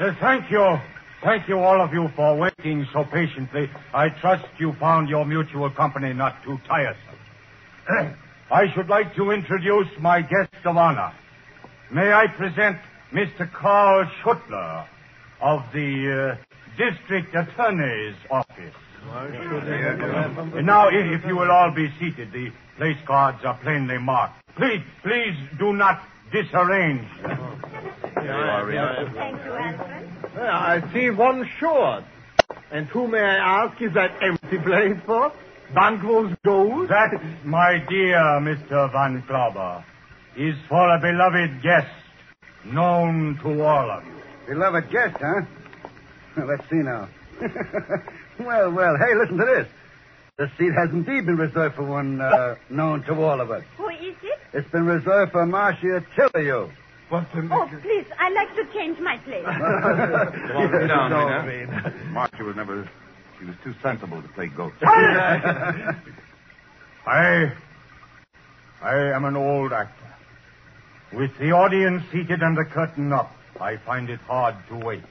Uh, 0.00 0.14
thank 0.20 0.50
you. 0.50 0.78
Thank 1.22 1.48
you, 1.48 1.58
all 1.58 1.80
of 1.80 1.92
you, 1.92 2.08
for 2.16 2.36
waiting 2.36 2.86
so 2.92 3.04
patiently. 3.04 3.70
I 3.94 4.08
trust 4.08 4.46
you 4.58 4.72
found 4.80 5.08
your 5.08 5.24
mutual 5.24 5.70
company 5.70 6.12
not 6.12 6.42
too 6.44 6.58
tiresome. 6.66 7.18
I 8.50 8.72
should 8.74 8.88
like 8.88 9.14
to 9.14 9.30
introduce 9.30 9.88
my 10.00 10.22
guest 10.22 10.54
of 10.64 10.76
honor. 10.76 11.12
May 11.92 12.12
I 12.12 12.26
present 12.26 12.78
Mr. 13.12 13.50
Carl 13.52 14.08
Schuttler 14.22 14.86
of 15.40 15.62
the 15.72 16.36
uh, 16.36 16.44
District 16.76 17.34
Attorney's 17.34 18.16
Office. 18.30 18.74
And 19.10 20.66
now, 20.66 20.88
if 20.88 21.24
you 21.24 21.36
will 21.36 21.50
all 21.50 21.72
be 21.74 21.88
seated, 21.98 22.32
the 22.32 22.50
place 22.76 22.96
cards 23.06 23.44
are 23.44 23.58
plainly 23.58 23.98
marked. 23.98 24.34
Please, 24.56 24.82
please 25.02 25.36
do 25.58 25.72
not 25.72 26.02
disarrange. 26.32 27.08
Thank 27.22 28.24
you, 28.24 28.30
Alfred. 28.30 28.78
I 30.38 30.92
see 30.92 31.10
one 31.10 31.48
short. 31.58 32.04
And 32.70 32.86
who, 32.88 33.08
may 33.08 33.20
I 33.20 33.64
ask, 33.64 33.80
is 33.80 33.94
that 33.94 34.22
empty 34.22 34.58
place 34.58 34.98
for? 35.06 35.32
Banquo's 35.74 36.34
gold? 36.44 36.88
That, 36.88 37.44
my 37.44 37.78
dear 37.88 38.18
Mr. 38.40 38.90
von 38.92 39.22
Klauber, 39.22 39.84
is 40.36 40.54
for 40.68 40.94
a 40.94 41.00
beloved 41.00 41.62
guest 41.62 41.92
known 42.64 43.38
to 43.42 43.62
all 43.62 43.90
of 43.90 44.04
you. 44.04 44.14
Beloved 44.48 44.90
guest, 44.90 45.16
huh? 45.20 45.42
Let's 46.46 46.68
see 46.70 46.76
now. 46.76 47.08
well, 48.40 48.70
well, 48.70 48.96
hey, 48.96 49.14
listen 49.14 49.36
to 49.38 49.44
this. 49.44 49.66
The 50.36 50.48
seat 50.56 50.72
has 50.72 50.90
indeed 50.90 51.26
been 51.26 51.36
reserved 51.36 51.74
for 51.74 51.82
one 51.82 52.20
uh, 52.20 52.54
known 52.70 53.02
to 53.04 53.20
all 53.20 53.40
of 53.40 53.50
us. 53.50 53.64
Who 53.76 53.88
is 53.88 54.14
it? 54.22 54.38
It's 54.52 54.70
been 54.70 54.86
reserved 54.86 55.32
for 55.32 55.44
Marcia 55.46 56.04
Tillyu. 56.16 56.70
What 57.08 57.26
the... 57.34 57.42
Matter? 57.42 57.76
Oh, 57.76 57.80
please, 57.80 58.06
I'd 58.18 58.32
like 58.34 58.54
to 58.54 58.64
change 58.72 59.00
my 59.00 59.16
place. 59.18 59.44
on, 59.46 60.70
Sit 60.70 60.86
down, 60.88 61.10
No, 61.10 61.42
Mina. 61.42 61.92
Marcia 62.12 62.44
was 62.44 62.54
never. 62.54 62.88
She 63.38 63.46
was 63.46 63.56
too 63.64 63.74
sensible 63.82 64.22
to 64.22 64.28
play 64.28 64.46
ghost. 64.46 64.76
I. 64.82 65.82
I 68.80 68.94
am 69.14 69.24
an 69.24 69.36
old 69.36 69.72
actor. 69.72 69.94
With 71.12 71.36
the 71.38 71.50
audience 71.52 72.02
seated 72.12 72.42
and 72.42 72.56
the 72.56 72.64
curtain 72.64 73.12
up, 73.12 73.32
I 73.60 73.76
find 73.78 74.08
it 74.10 74.20
hard 74.20 74.54
to 74.68 74.76
wait. 74.76 75.02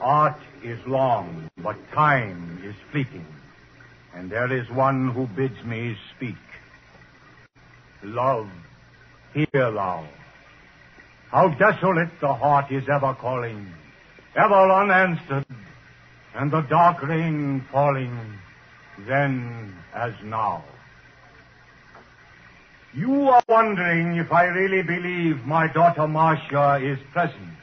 Art 0.00 0.38
is 0.64 0.78
long, 0.86 1.48
but 1.62 1.76
time 1.92 2.60
is 2.64 2.74
fleeting. 2.90 3.26
And 4.14 4.30
there 4.30 4.50
is 4.52 4.68
one 4.70 5.10
who 5.10 5.26
bids 5.26 5.62
me 5.64 5.96
speak. 6.16 6.36
Love, 8.02 8.48
hear 9.34 9.46
thou. 9.52 10.06
How 11.30 11.48
desolate 11.48 12.10
the 12.20 12.32
heart 12.32 12.70
is 12.70 12.84
ever 12.88 13.14
calling, 13.14 13.66
ever 14.36 14.70
unanswered, 14.70 15.46
and 16.34 16.50
the 16.50 16.62
dark 16.62 17.02
rain 17.02 17.64
falling, 17.70 18.18
then 19.06 19.74
as 19.94 20.12
now. 20.22 20.64
You 22.94 23.28
are 23.28 23.42
wondering 23.48 24.16
if 24.16 24.30
I 24.32 24.44
really 24.44 24.82
believe 24.82 25.44
my 25.44 25.66
daughter 25.66 26.06
Marcia 26.06 26.78
is 26.80 26.98
present 27.12 27.54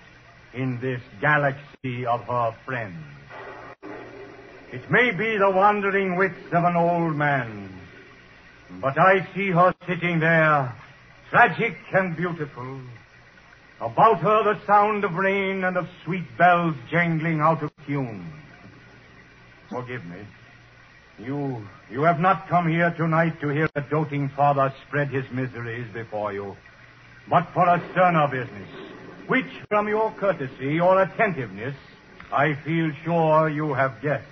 in 0.54 0.80
this 0.80 1.02
galaxy 1.20 2.06
of 2.06 2.22
her 2.22 2.56
friends. 2.66 3.04
It 4.72 4.90
may 4.90 5.12
be 5.12 5.38
the 5.38 5.50
wandering 5.50 6.16
wits 6.16 6.48
of 6.52 6.64
an 6.64 6.76
old 6.76 7.16
man, 7.16 7.70
but 8.82 8.98
I 8.98 9.28
see 9.36 9.52
her 9.52 9.74
sitting 9.88 10.20
there, 10.20 10.74
tragic 11.30 11.76
and 11.94 12.16
beautiful. 12.16 12.82
About 13.82 14.20
her 14.20 14.54
the 14.54 14.66
sound 14.66 15.04
of 15.04 15.14
rain 15.14 15.64
and 15.64 15.76
of 15.76 15.88
sweet 16.06 16.26
bells 16.38 16.76
jangling 16.90 17.42
out 17.42 17.64
of 17.64 17.72
tune. 17.88 18.32
Forgive 19.70 20.06
me. 20.06 20.20
You, 21.20 21.66
you 21.90 22.04
have 22.04 22.20
not 22.20 22.48
come 22.48 22.70
here 22.70 22.94
tonight 22.96 23.42
to 23.42 23.50
hear 23.50 23.70
a 23.76 23.82
doting 23.82 24.30
father 24.30 24.74
spread 24.88 25.10
his 25.10 25.26
miseries 25.32 25.92
before 25.94 26.32
you, 26.32 26.56
but 27.30 27.48
for 27.54 27.68
a 27.68 27.82
sterner 27.92 28.28
business, 28.28 28.70
which 29.32 29.46
from 29.70 29.88
your 29.88 30.12
courtesy 30.20 30.78
or 30.82 31.02
attentiveness, 31.04 31.74
I 32.34 32.54
feel 32.66 32.92
sure 33.06 33.48
you 33.48 33.74
have 33.74 34.02
guessed. 34.02 34.28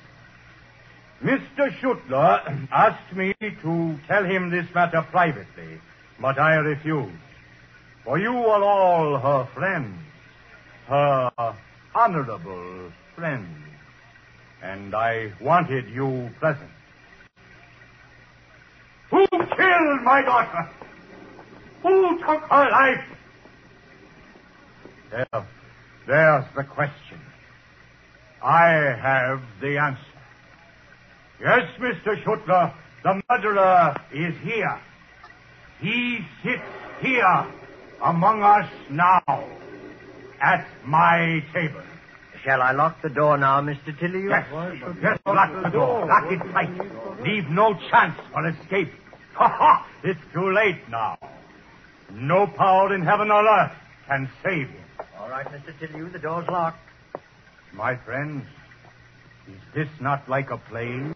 Mr. 1.24 1.72
Schutler 1.80 2.42
asked 2.74 3.16
me 3.16 3.34
to 3.40 3.98
tell 4.10 4.26
him 4.26 4.50
this 4.50 4.66
matter 4.76 5.02
privately, 5.10 5.80
but 6.20 6.38
I 6.38 6.56
refused. 6.56 7.16
For 8.04 8.20
you 8.20 8.36
are 8.36 8.62
all 8.62 9.18
her 9.20 9.48
friends, 9.54 9.96
her 10.88 11.32
honorable 11.96 12.92
friends, 13.16 13.48
and 14.62 14.94
I 14.94 15.32
wanted 15.40 15.88
you 15.88 16.30
present. 16.42 16.72
Who 19.12 19.26
killed 19.30 20.02
my 20.04 20.24
daughter? 20.24 20.70
Who 21.84 22.20
took 22.20 22.42
her 22.50 22.70
life? 22.70 23.19
There, 25.12 25.48
there's 26.08 26.46
the 26.56 26.64
question. 26.64 27.20
I 28.44 28.70
have 29.02 29.42
the 29.62 29.78
answer. 29.78 30.02
Yes, 31.42 31.70
Mr. 31.80 32.22
Schuttler, 32.24 32.74
the 33.04 33.22
murderer 33.30 33.96
is 34.14 34.36
here. 34.44 34.80
He 35.80 36.20
sits 36.44 36.62
here 37.02 37.48
among 38.04 38.44
us 38.44 38.70
now 38.90 39.22
at 40.42 40.68
my 40.86 41.44
table. 41.54 41.82
Shall 42.44 42.62
I 42.62 42.72
lock 42.72 43.02
the 43.02 43.10
door 43.10 43.38
now, 43.38 43.62
Mr. 43.62 43.98
Tilley? 44.00 44.26
Yes, 44.30 44.46
yes, 45.02 45.20
lock 45.26 45.64
the 45.64 45.70
door. 45.70 46.06
Lock 46.06 46.32
it 46.32 46.40
tight. 46.54 47.22
Leave 47.22 47.50
no 47.50 47.74
chance 47.90 48.18
for 48.32 48.48
escape. 48.48 48.92
Ha 49.34 49.48
ha! 49.48 49.88
It's 50.04 50.20
too 50.34 50.52
late 50.52 50.88
now. 50.90 51.18
No 52.12 52.48
power 52.48 52.94
in 52.94 53.02
heaven 53.02 53.32
or 53.32 53.46
earth 53.46 53.72
can 54.08 54.30
save 54.44 54.70
him. 54.70 54.89
All 55.20 55.30
right, 55.30 55.46
Mr. 55.46 55.78
Tilley, 55.80 56.10
the 56.10 56.20
door's 56.20 56.48
locked. 56.48 56.80
My 57.74 57.96
friends, 57.96 58.46
is 59.48 59.62
this 59.74 59.88
not 60.00 60.28
like 60.28 60.50
a 60.50 60.58
play? 60.58 61.14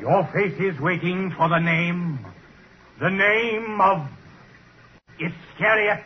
Your 0.00 0.24
face 0.32 0.58
is 0.60 0.78
waiting 0.80 1.32
for 1.36 1.48
the 1.48 1.58
name. 1.58 2.24
The 3.00 3.10
name 3.10 3.80
of 3.80 4.08
Iscariot. 5.18 6.04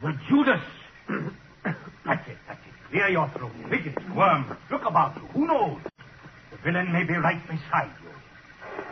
The 0.00 0.18
Judas. 0.28 0.60
that's 2.04 2.28
it, 2.28 2.38
that's 2.46 2.60
it. 2.66 2.90
Clear 2.90 3.08
your 3.08 3.28
throat. 3.28 3.52
Fidget, 3.68 3.96
worm. 4.14 4.56
Look 4.70 4.84
about 4.84 5.16
you. 5.16 5.28
Who 5.28 5.46
knows? 5.46 5.80
The 6.50 6.56
villain 6.58 6.92
may 6.92 7.04
be 7.04 7.14
right 7.14 7.40
beside 7.46 7.90
you. 8.02 8.10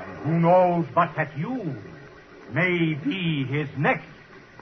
And 0.07 0.19
who 0.19 0.39
knows 0.41 0.87
but 0.95 1.15
that 1.17 1.37
you 1.37 1.75
may 2.53 2.95
be 2.95 3.45
his 3.45 3.69
next 3.77 4.07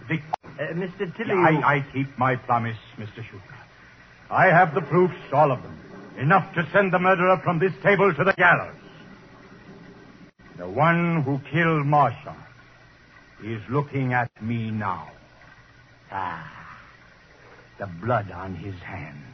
victim. 0.09 0.36
Uh, 0.59 0.73
Mr. 0.73 1.15
Tilley. 1.17 1.35
I, 1.35 1.77
I 1.77 1.87
keep 1.93 2.19
my 2.19 2.37
promise, 2.37 2.79
Mr. 2.99 3.17
Shooter. 3.17 3.43
I 4.31 4.47
have 4.47 4.75
the 4.75 4.81
proofs, 4.81 5.15
all 5.33 5.53
of 5.53 5.63
them. 5.63 5.79
Enough 6.19 6.55
to 6.55 6.67
send 6.73 6.93
the 6.93 6.99
murderer 6.99 7.39
from 7.45 7.59
this 7.59 7.73
table 7.83 8.13
to 8.15 8.25
the 8.25 8.33
gallows. 8.33 8.75
The 10.57 10.69
one 10.69 11.23
who 11.23 11.39
killed 11.53 11.87
Marcia 11.87 12.35
is 13.45 13.61
looking 13.69 14.15
at 14.15 14.31
me 14.43 14.71
now. 14.71 15.11
Ah, 16.11 16.79
the 17.79 17.87
blood 17.87 18.31
on 18.31 18.55
his 18.55 18.75
hands. 18.77 19.25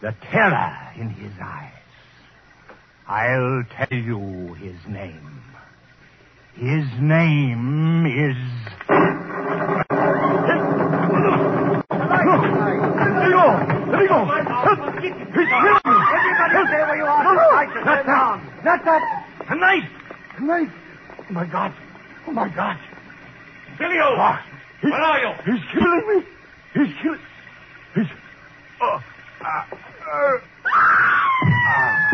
The 0.00 0.14
terror 0.30 0.92
in 0.96 1.10
his 1.10 1.32
eyes. 1.42 1.72
I'll 3.06 3.64
tell 3.76 3.98
you 3.98 4.54
his 4.54 4.76
name. 4.88 5.42
His 6.56 6.86
name 7.02 8.06
is. 8.06 8.36
He's 15.36 15.48
killing 15.52 15.80
me! 15.84 15.92
Everybody 16.16 16.56
stay 16.66 16.82
where 16.82 16.96
you 16.96 17.04
are. 17.04 17.22
Not 17.84 18.06
that. 18.06 18.64
Not 18.64 18.80
that. 18.84 19.02
A 19.50 19.54
knife! 19.54 19.90
A 20.38 20.40
knife. 20.42 20.72
Oh, 21.28 21.32
my 21.32 21.44
God. 21.46 21.74
Oh, 22.26 22.32
my 22.32 22.48
God. 22.48 22.78
Silio! 23.78 24.16
Where 24.80 24.92
are 24.94 25.18
you? 25.20 25.32
He's 25.52 25.62
killing 25.72 26.04
me. 26.08 26.24
He's 26.72 26.94
killing... 27.02 27.20
He's... 27.94 28.06
Oh. 28.80 28.98
Uh, 29.40 29.64
uh, 30.10 30.38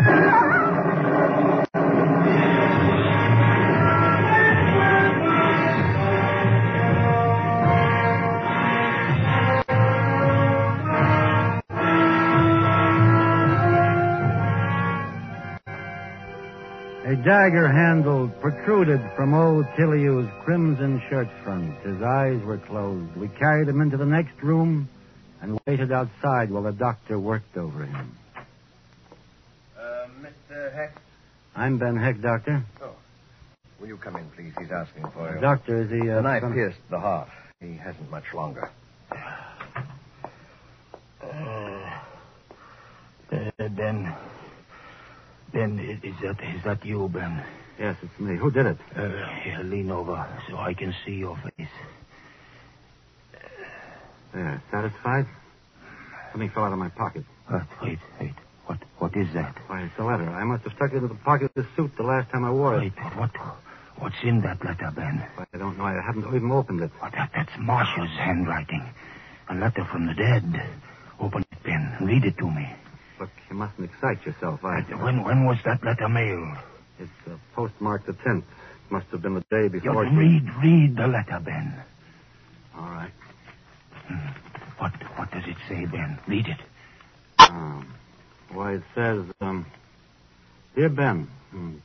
A 0.05 0.62
dagger 17.23 17.67
handle 17.67 18.27
protruded 18.41 19.01
from 19.15 19.33
old 19.33 19.65
Tiliu's 19.77 20.29
crimson 20.43 21.01
shirt 21.09 21.27
front. 21.43 21.77
His 21.81 22.01
eyes 22.01 22.41
were 22.43 22.57
closed. 22.57 23.15
We 23.15 23.27
carried 23.29 23.67
him 23.67 23.81
into 23.81 23.97
the 23.97 24.05
next 24.05 24.41
room 24.41 24.89
and 25.41 25.59
waited 25.67 25.91
outside 25.91 26.51
while 26.51 26.63
the 26.63 26.71
doctor 26.71 27.19
worked 27.19 27.57
over 27.57 27.85
him. 27.85 28.17
Uh, 29.77 30.07
Mr. 30.21 30.73
Hecht, 30.73 30.97
I'm 31.55 31.77
Ben 31.77 31.95
Hecht, 31.97 32.21
doctor. 32.21 32.63
Oh. 32.81 32.95
Will 33.79 33.87
you 33.87 33.97
come 33.97 34.15
in, 34.15 34.29
please? 34.31 34.53
He's 34.59 34.71
asking 34.71 35.05
for 35.11 35.33
you. 35.35 35.41
Doctor, 35.41 35.81
is 35.83 35.89
he... 35.91 36.09
Uh, 36.09 36.15
the 36.15 36.21
knife 36.21 36.41
gonna- 36.41 36.55
pierced 36.55 36.79
the 36.89 36.99
heart. 36.99 37.29
He 37.59 37.75
hasn't 37.75 38.09
much 38.11 38.33
longer. 38.33 38.69
Uh, 41.21 41.99
then. 43.29 43.51
Ben, 43.75 44.15
i- 45.55 45.99
is 46.03 46.15
that 46.21 46.37
is 46.55 46.63
that 46.63 46.85
you, 46.85 47.09
Ben? 47.09 47.43
Yes, 47.79 47.95
it's 48.01 48.19
me. 48.19 48.35
Who 48.37 48.51
did 48.51 48.65
it? 48.67 48.77
Uh, 48.95 49.09
here, 49.43 49.59
lean 49.63 49.91
over 49.91 50.25
so 50.49 50.57
I 50.57 50.73
can 50.73 50.93
see 51.05 51.13
your 51.13 51.37
face. 51.37 51.67
There. 54.33 54.61
Satisfied? 54.71 55.25
Something 56.31 56.49
fell 56.49 56.63
out 56.65 56.73
of 56.73 56.79
my 56.79 56.89
pocket. 56.89 57.23
What? 57.47 57.63
Wait, 57.83 57.99
wait. 58.19 58.33
What? 58.65 58.77
What 58.99 59.15
is 59.15 59.27
that? 59.33 59.55
Why, 59.67 59.83
it's 59.83 59.93
a 59.99 60.03
letter. 60.03 60.27
I 60.29 60.43
must 60.43 60.63
have 60.63 60.73
stuck 60.73 60.91
it 60.91 60.95
into 60.95 61.09
the 61.09 61.15
pocket 61.15 61.51
of 61.55 61.63
the 61.63 61.67
suit 61.75 61.91
the 61.97 62.03
last 62.03 62.31
time 62.31 62.45
I 62.45 62.51
wore 62.51 62.75
it. 62.77 62.79
Wait, 62.81 62.93
what? 63.17 63.31
What's 63.99 64.15
in 64.23 64.41
that 64.41 64.63
letter, 64.65 64.91
Ben? 64.95 65.23
I 65.53 65.57
don't 65.57 65.77
know. 65.77 65.85
I 65.85 66.01
haven't 66.01 66.25
even 66.33 66.51
opened 66.51 66.81
it. 66.81 66.91
What, 66.99 67.11
that, 67.13 67.29
that's 67.35 67.51
Marcia's 67.59 68.09
handwriting. 68.17 68.83
A 69.49 69.55
letter 69.55 69.85
from 69.91 70.07
the 70.07 70.13
dead. 70.15 70.43
Open 71.19 71.41
it, 71.43 71.63
Ben. 71.63 71.97
Read 72.01 72.25
it 72.25 72.37
to 72.39 72.49
me. 72.49 72.67
You 73.53 73.59
mustn't 73.59 73.87
excite 73.87 74.25
yourself. 74.25 74.65
I... 74.65 74.81
When 74.81 75.23
when 75.23 75.45
was 75.45 75.59
that 75.63 75.83
letter 75.83 76.09
mailed? 76.09 76.57
It's 76.97 77.11
uh, 77.27 77.37
postmarked 77.53 78.07
the 78.07 78.13
10th. 78.13 78.45
Must 78.89 79.05
have 79.11 79.21
been 79.21 79.35
the 79.35 79.45
day 79.51 79.65
You 79.65 79.69
before. 79.69 80.05
read, 80.05 80.49
read 80.63 80.97
the 80.97 81.05
letter, 81.05 81.39
Ben. 81.39 81.71
All 82.75 82.89
right. 82.89 83.11
What 84.79 84.93
what 85.19 85.29
does 85.29 85.43
it 85.45 85.57
say, 85.69 85.85
Ben? 85.85 86.17
Read 86.27 86.47
it. 86.47 86.57
Um, 87.47 87.93
why, 88.51 88.73
it 88.73 88.83
says, 88.95 89.23
um, 89.39 89.67
Dear 90.73 90.89
Ben, 90.89 91.27
hmm, 91.51 91.75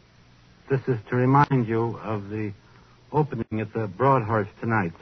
this 0.70 0.80
is 0.88 0.98
to 1.10 1.16
remind 1.16 1.68
you 1.68 1.98
of 2.02 2.30
the 2.30 2.54
opening 3.12 3.60
at 3.60 3.74
the 3.74 3.88
Broadhurst 3.88 4.52
tonight. 4.62 4.94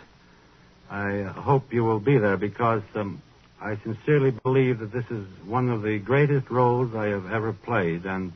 I 0.91 1.21
uh, 1.21 1.33
hope 1.33 1.73
you 1.73 1.85
will 1.85 2.01
be 2.01 2.19
there 2.19 2.37
because 2.37 2.83
um, 2.97 3.23
I 3.67 3.77
sincerely 3.83 4.31
believe 4.31 4.79
that 4.79 4.93
this 4.93 5.11
is 5.11 5.27
one 5.45 5.71
of 5.71 5.83
the 5.83 5.99
greatest 5.99 6.51
roles 6.51 6.95
I 6.95 7.07
have 7.07 7.33
ever 7.33 7.53
played, 7.53 8.07
and 8.07 8.33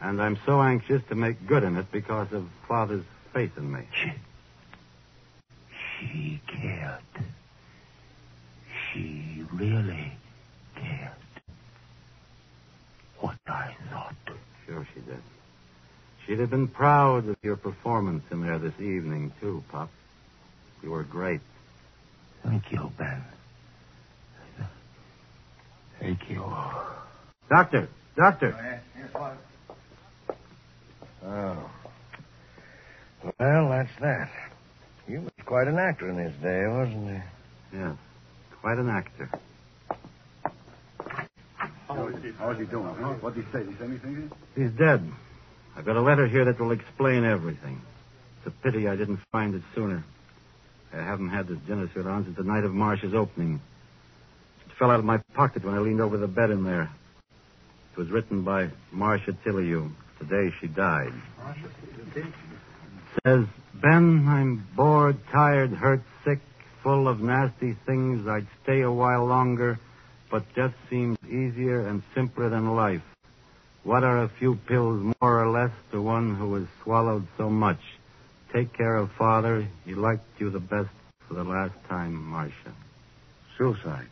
and 0.00 0.22
I'm 0.22 0.38
so 0.46 0.62
anxious 0.62 1.02
to 1.08 1.16
make 1.16 1.44
good 1.48 1.64
in 1.64 1.76
it 1.76 1.90
because 1.90 2.32
of 2.32 2.48
Father's 2.68 3.04
faith 3.32 3.58
in 3.58 3.72
me. 3.72 3.80
She 3.92 4.12
she 5.98 6.40
cared. 6.46 7.02
She 8.92 9.44
really 9.52 10.12
cared. 10.76 11.10
What 13.18 13.38
I 13.48 13.74
thought. 13.90 14.14
Sure 14.68 14.86
she 14.94 15.00
did. 15.00 15.22
She'd 16.24 16.38
have 16.38 16.50
been 16.50 16.68
proud 16.68 17.28
of 17.28 17.36
your 17.42 17.56
performance 17.56 18.22
in 18.30 18.40
there 18.40 18.60
this 18.60 18.78
evening, 18.80 19.32
too, 19.40 19.64
Pop. 19.72 19.90
You 20.80 20.90
were 20.90 21.02
great. 21.02 21.40
Thank 22.44 22.70
you, 22.70 22.92
Ben. 22.96 23.24
Thank 26.00 26.30
you. 26.30 26.42
Doctor! 27.48 27.88
Doctor! 28.16 28.80
Oh. 31.24 31.70
Well, 33.38 33.68
that's 33.68 33.90
that. 34.00 34.30
You 35.06 35.20
was 35.20 35.30
quite 35.44 35.68
an 35.68 35.78
actor 35.78 36.08
in 36.08 36.16
his 36.16 36.32
day, 36.42 36.66
wasn't 36.66 37.08
he? 37.08 37.76
Yeah. 37.76 37.96
Quite 38.62 38.78
an 38.78 38.88
actor. 38.88 39.28
How's 42.38 42.58
he 42.58 42.64
doing, 42.64 42.94
huh? 42.98 43.14
What 43.20 43.34
did 43.34 43.44
he 43.44 43.52
say? 43.52 43.58
Did 43.58 43.70
he 43.70 43.74
say 43.76 43.84
anything? 43.84 44.30
He's 44.56 44.70
dead. 44.70 45.10
I've 45.76 45.84
got 45.84 45.96
a 45.96 46.00
letter 46.00 46.26
here 46.26 46.44
that 46.46 46.58
will 46.58 46.72
explain 46.72 47.24
everything. 47.24 47.82
It's 48.38 48.46
a 48.46 48.50
pity 48.62 48.88
I 48.88 48.96
didn't 48.96 49.20
find 49.32 49.54
it 49.54 49.62
sooner. 49.74 50.04
I 50.92 50.96
haven't 50.96 51.28
had 51.28 51.48
this 51.48 51.58
dinner 51.66 51.90
suit 51.92 52.06
on 52.06 52.24
since 52.24 52.36
the 52.36 52.44
night 52.44 52.64
of 52.64 52.72
Marcia's 52.72 53.14
opening. 53.14 53.60
Fell 54.80 54.90
out 54.90 54.98
of 54.98 55.04
my 55.04 55.18
pocket 55.34 55.62
when 55.62 55.74
I 55.74 55.78
leaned 55.78 56.00
over 56.00 56.16
the 56.16 56.26
bed 56.26 56.48
in 56.48 56.64
there. 56.64 56.90
It 57.92 57.98
was 57.98 58.08
written 58.08 58.44
by 58.44 58.70
Marcia 58.90 59.32
Tillyu. 59.44 59.90
Today 60.18 60.54
she 60.58 60.68
died. 60.68 61.12
Says, 63.22 63.44
Ben, 63.74 64.26
I'm 64.26 64.66
bored, 64.74 65.18
tired, 65.30 65.72
hurt, 65.72 66.00
sick, 66.24 66.38
full 66.82 67.08
of 67.08 67.20
nasty 67.20 67.76
things. 67.84 68.26
I'd 68.26 68.46
stay 68.62 68.80
a 68.80 68.90
while 68.90 69.26
longer, 69.26 69.78
but 70.30 70.54
death 70.54 70.72
seems 70.88 71.18
easier 71.28 71.86
and 71.86 72.02
simpler 72.14 72.48
than 72.48 72.74
life. 72.74 73.02
What 73.84 74.02
are 74.02 74.22
a 74.22 74.30
few 74.30 74.54
pills 74.66 75.14
more 75.20 75.42
or 75.42 75.50
less 75.50 75.72
to 75.92 76.00
one 76.00 76.36
who 76.36 76.54
has 76.54 76.66
swallowed 76.82 77.26
so 77.36 77.50
much? 77.50 77.80
Take 78.50 78.72
care 78.72 78.96
of 78.96 79.12
father. 79.12 79.68
He 79.84 79.94
liked 79.94 80.40
you 80.40 80.48
the 80.48 80.58
best 80.58 80.88
for 81.28 81.34
the 81.34 81.44
last 81.44 81.74
time, 81.86 82.14
Marcia. 82.14 82.72
Suicide. 83.58 84.08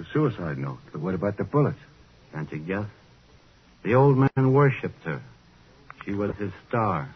A 0.00 0.04
suicide 0.14 0.56
note. 0.56 0.78
But 0.92 1.02
what 1.02 1.14
about 1.14 1.36
the 1.36 1.44
bullets? 1.44 1.78
Can't 2.32 2.50
you 2.50 2.58
guess? 2.58 2.86
The 3.82 3.94
old 3.94 4.16
man 4.16 4.52
worshipped 4.52 5.04
her. 5.04 5.20
She 6.04 6.12
was 6.12 6.34
his 6.36 6.52
star. 6.68 7.14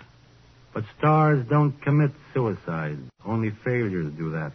But 0.75 0.85
stars 0.99 1.47
don't 1.49 1.81
commit 1.81 2.11
suicide. 2.35 2.99
Only 3.25 3.51
failures 3.65 4.13
do 4.19 4.33
that. 4.33 4.53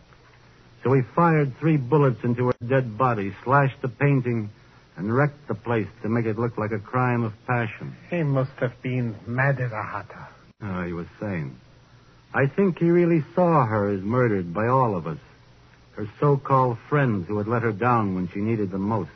So 0.83 0.93
he 0.93 1.01
fired 1.15 1.57
three 1.57 1.77
bullets 1.77 2.23
into 2.23 2.47
her 2.47 2.55
dead 2.67 2.99
body, 2.99 3.33
slashed 3.43 3.81
the 3.81 3.89
painting, 3.89 4.51
and 4.95 5.11
wrecked 5.11 5.47
the 5.47 5.55
place 5.55 5.87
to 6.03 6.09
make 6.09 6.25
it 6.25 6.37
look 6.37 6.55
like 6.55 6.71
a 6.71 6.79
crime 6.79 7.23
of 7.23 7.33
passion. 7.47 7.95
He 8.11 8.21
must 8.21 8.51
have 8.59 8.79
been 8.83 9.15
mad 9.25 9.59
as 9.59 9.71
a 9.71 9.81
hatter. 9.81 10.27
Oh, 10.61 10.83
he 10.83 10.93
was 10.93 11.07
sane. 11.19 11.57
I 12.31 12.45
think 12.45 12.77
he 12.77 12.91
really 12.91 13.23
saw 13.33 13.65
her 13.65 13.89
as 13.89 14.01
murdered 14.01 14.53
by 14.53 14.67
all 14.67 14.95
of 14.95 15.07
us. 15.07 15.17
Her 15.99 16.07
so-called 16.17 16.77
friends 16.87 17.27
who 17.27 17.39
had 17.39 17.49
let 17.49 17.63
her 17.63 17.73
down 17.73 18.15
when 18.15 18.29
she 18.29 18.39
needed 18.39 18.71
them 18.71 18.83
most. 18.83 19.11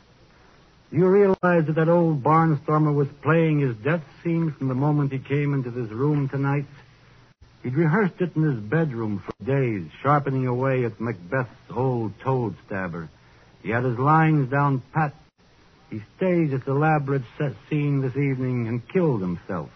Do 0.90 0.98
you 0.98 1.08
realize 1.08 1.64
that 1.64 1.76
that 1.76 1.88
old 1.88 2.22
barnstormer 2.22 2.92
was 2.92 3.08
playing 3.22 3.60
his 3.60 3.74
death 3.76 4.02
scene 4.22 4.52
from 4.52 4.68
the 4.68 4.74
moment 4.74 5.10
he 5.10 5.18
came 5.18 5.54
into 5.54 5.70
this 5.70 5.90
room 5.90 6.28
tonight? 6.28 6.66
He'd 7.62 7.74
rehearsed 7.74 8.20
it 8.20 8.36
in 8.36 8.42
his 8.42 8.60
bedroom 8.60 9.24
for 9.24 9.32
days, 9.42 9.86
sharpening 10.02 10.46
away 10.46 10.84
at 10.84 11.00
Macbeth's 11.00 11.48
old 11.74 12.20
toad 12.20 12.54
stabber. 12.66 13.08
He 13.62 13.70
had 13.70 13.84
his 13.84 13.98
lines 13.98 14.50
down 14.50 14.82
pat. 14.92 15.14
He 15.88 16.02
staged 16.18 16.52
this 16.52 16.66
elaborate 16.66 17.24
set 17.38 17.54
scene 17.70 18.02
this 18.02 18.14
evening 18.14 18.68
and 18.68 18.86
killed 18.86 19.22
himself 19.22 19.70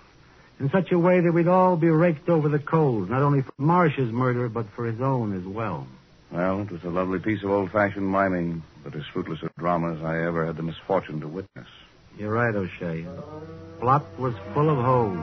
in 0.60 0.68
such 0.68 0.92
a 0.92 0.98
way 0.98 1.20
that 1.20 1.32
we'd 1.32 1.48
all 1.48 1.78
be 1.78 1.88
raked 1.88 2.28
over 2.28 2.50
the 2.50 2.58
coals, 2.58 3.08
not 3.08 3.22
only 3.22 3.40
for 3.40 3.52
Marcia's 3.56 4.12
murder, 4.12 4.50
but 4.50 4.66
for 4.76 4.84
his 4.84 5.00
own 5.00 5.34
as 5.34 5.46
well. 5.46 5.86
Well, 6.30 6.60
it 6.60 6.70
was 6.70 6.84
a 6.84 6.90
lovely 6.90 7.18
piece 7.18 7.42
of 7.42 7.50
old-fashioned 7.50 8.06
miming, 8.06 8.62
but 8.84 8.94
as 8.94 9.02
fruitless 9.12 9.42
a 9.42 9.50
drama 9.58 9.94
as 9.94 10.02
I 10.02 10.24
ever 10.26 10.44
had 10.44 10.56
the 10.56 10.62
misfortune 10.62 11.20
to 11.20 11.28
witness. 11.28 11.66
You're 12.18 12.32
right, 12.32 12.54
O'Shea. 12.54 13.02
The 13.02 13.22
plot 13.80 14.04
was 14.18 14.34
full 14.52 14.68
of 14.68 14.84
holes. 14.84 15.18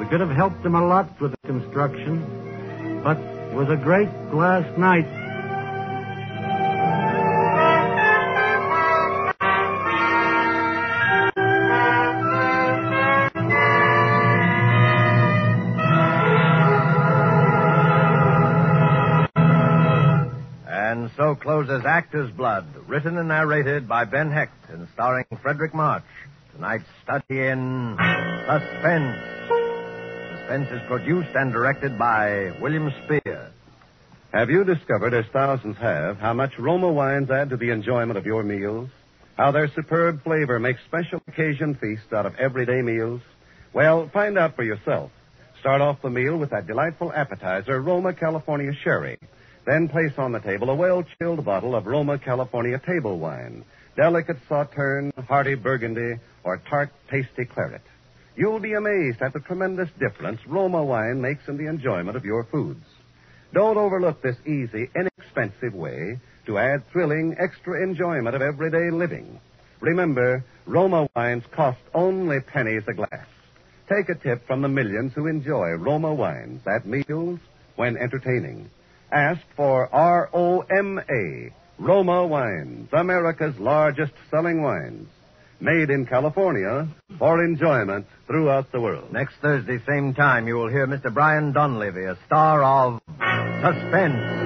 We 0.00 0.06
could 0.06 0.20
have 0.20 0.30
helped 0.30 0.64
him 0.64 0.74
a 0.74 0.84
lot 0.84 1.20
with 1.20 1.32
the 1.32 1.48
construction, 1.48 3.00
but 3.04 3.16
it 3.18 3.54
was 3.54 3.68
a 3.68 3.76
great 3.76 4.08
last 4.32 4.76
night. 4.76 5.06
Actor's 22.08 22.30
Blood, 22.30 22.64
written 22.86 23.18
and 23.18 23.28
narrated 23.28 23.86
by 23.86 24.06
Ben 24.06 24.30
Hecht 24.30 24.70
and 24.70 24.88
starring 24.94 25.26
Fredric 25.44 25.74
March. 25.74 26.04
Tonight's 26.54 26.88
study 27.04 27.38
in 27.38 27.98
Suspense. 28.46 29.18
Suspense 30.32 30.70
is 30.70 30.80
produced 30.88 31.28
and 31.34 31.52
directed 31.52 31.98
by 31.98 32.56
William 32.62 32.90
Spier. 33.04 33.50
Have 34.32 34.48
you 34.48 34.64
discovered, 34.64 35.12
as 35.12 35.26
thousands 35.34 35.76
have, 35.76 36.16
how 36.16 36.32
much 36.32 36.58
Roma 36.58 36.90
wines 36.90 37.30
add 37.30 37.50
to 37.50 37.58
the 37.58 37.68
enjoyment 37.68 38.16
of 38.16 38.24
your 38.24 38.42
meals? 38.42 38.88
How 39.36 39.50
their 39.50 39.68
superb 39.68 40.24
flavor 40.24 40.58
makes 40.58 40.80
special 40.86 41.20
occasion 41.28 41.74
feasts 41.74 42.10
out 42.14 42.24
of 42.24 42.36
everyday 42.36 42.80
meals? 42.80 43.20
Well, 43.74 44.08
find 44.14 44.38
out 44.38 44.56
for 44.56 44.62
yourself. 44.62 45.10
Start 45.60 45.82
off 45.82 46.00
the 46.00 46.08
meal 46.08 46.38
with 46.38 46.52
that 46.52 46.66
delightful 46.66 47.12
appetizer, 47.12 47.82
Roma 47.82 48.14
California 48.14 48.72
Sherry. 48.82 49.18
Then 49.68 49.86
place 49.86 50.14
on 50.16 50.32
the 50.32 50.40
table 50.40 50.70
a 50.70 50.74
well-chilled 50.74 51.44
bottle 51.44 51.74
of 51.74 51.84
Roma 51.84 52.18
California 52.18 52.80
table 52.86 53.18
wine, 53.18 53.66
delicate 53.96 54.38
sauterne, 54.48 55.12
hearty 55.28 55.56
burgundy, 55.56 56.14
or 56.42 56.56
tart, 56.56 56.90
tasty 57.10 57.44
claret. 57.44 57.82
You'll 58.34 58.60
be 58.60 58.72
amazed 58.72 59.20
at 59.20 59.34
the 59.34 59.40
tremendous 59.40 59.90
difference 59.98 60.40
Roma 60.46 60.82
wine 60.82 61.20
makes 61.20 61.48
in 61.48 61.58
the 61.58 61.66
enjoyment 61.66 62.16
of 62.16 62.24
your 62.24 62.44
foods. 62.44 62.82
Don't 63.52 63.76
overlook 63.76 64.22
this 64.22 64.38
easy, 64.46 64.88
inexpensive 64.96 65.74
way 65.74 66.18
to 66.46 66.56
add 66.56 66.90
thrilling, 66.90 67.36
extra 67.38 67.82
enjoyment 67.82 68.34
of 68.34 68.40
everyday 68.40 68.90
living. 68.90 69.38
Remember, 69.80 70.42
Roma 70.64 71.10
wines 71.14 71.44
cost 71.54 71.82
only 71.92 72.40
pennies 72.40 72.84
a 72.88 72.94
glass. 72.94 73.26
Take 73.86 74.08
a 74.08 74.14
tip 74.14 74.46
from 74.46 74.62
the 74.62 74.68
millions 74.68 75.12
who 75.12 75.26
enjoy 75.26 75.72
Roma 75.72 76.14
wines 76.14 76.62
at 76.66 76.86
meals 76.86 77.38
when 77.76 77.98
entertaining. 77.98 78.70
Ask 79.10 79.40
for 79.56 79.88
R-O-M-A, 79.94 81.52
Roma 81.78 82.26
Wines, 82.26 82.88
America's 82.92 83.58
largest 83.58 84.12
selling 84.30 84.62
wines. 84.62 85.08
Made 85.60 85.90
in 85.90 86.06
California 86.06 86.86
for 87.18 87.42
enjoyment 87.42 88.06
throughout 88.26 88.70
the 88.70 88.80
world. 88.80 89.12
Next 89.12 89.34
Thursday, 89.40 89.78
same 89.88 90.14
time, 90.14 90.46
you 90.46 90.54
will 90.54 90.68
hear 90.68 90.86
Mr. 90.86 91.12
Brian 91.12 91.52
Donlevy, 91.52 92.08
a 92.08 92.18
star 92.26 92.62
of 92.62 93.00
Suspense. 93.62 94.38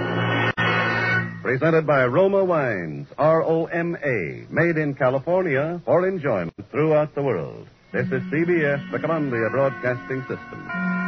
Presented 1.42 1.86
by 1.86 2.06
Roma 2.06 2.44
Wines, 2.44 3.08
R-O-M-A, 3.18 4.46
made 4.48 4.76
in 4.76 4.94
California 4.94 5.82
for 5.84 6.08
enjoyment 6.08 6.54
throughout 6.70 7.14
the 7.14 7.22
world. 7.22 7.66
This 7.92 8.06
is 8.06 8.22
CBS, 8.30 8.90
the 8.92 9.00
Columbia 9.00 9.50
Broadcasting 9.50 10.22
System. 10.22 11.01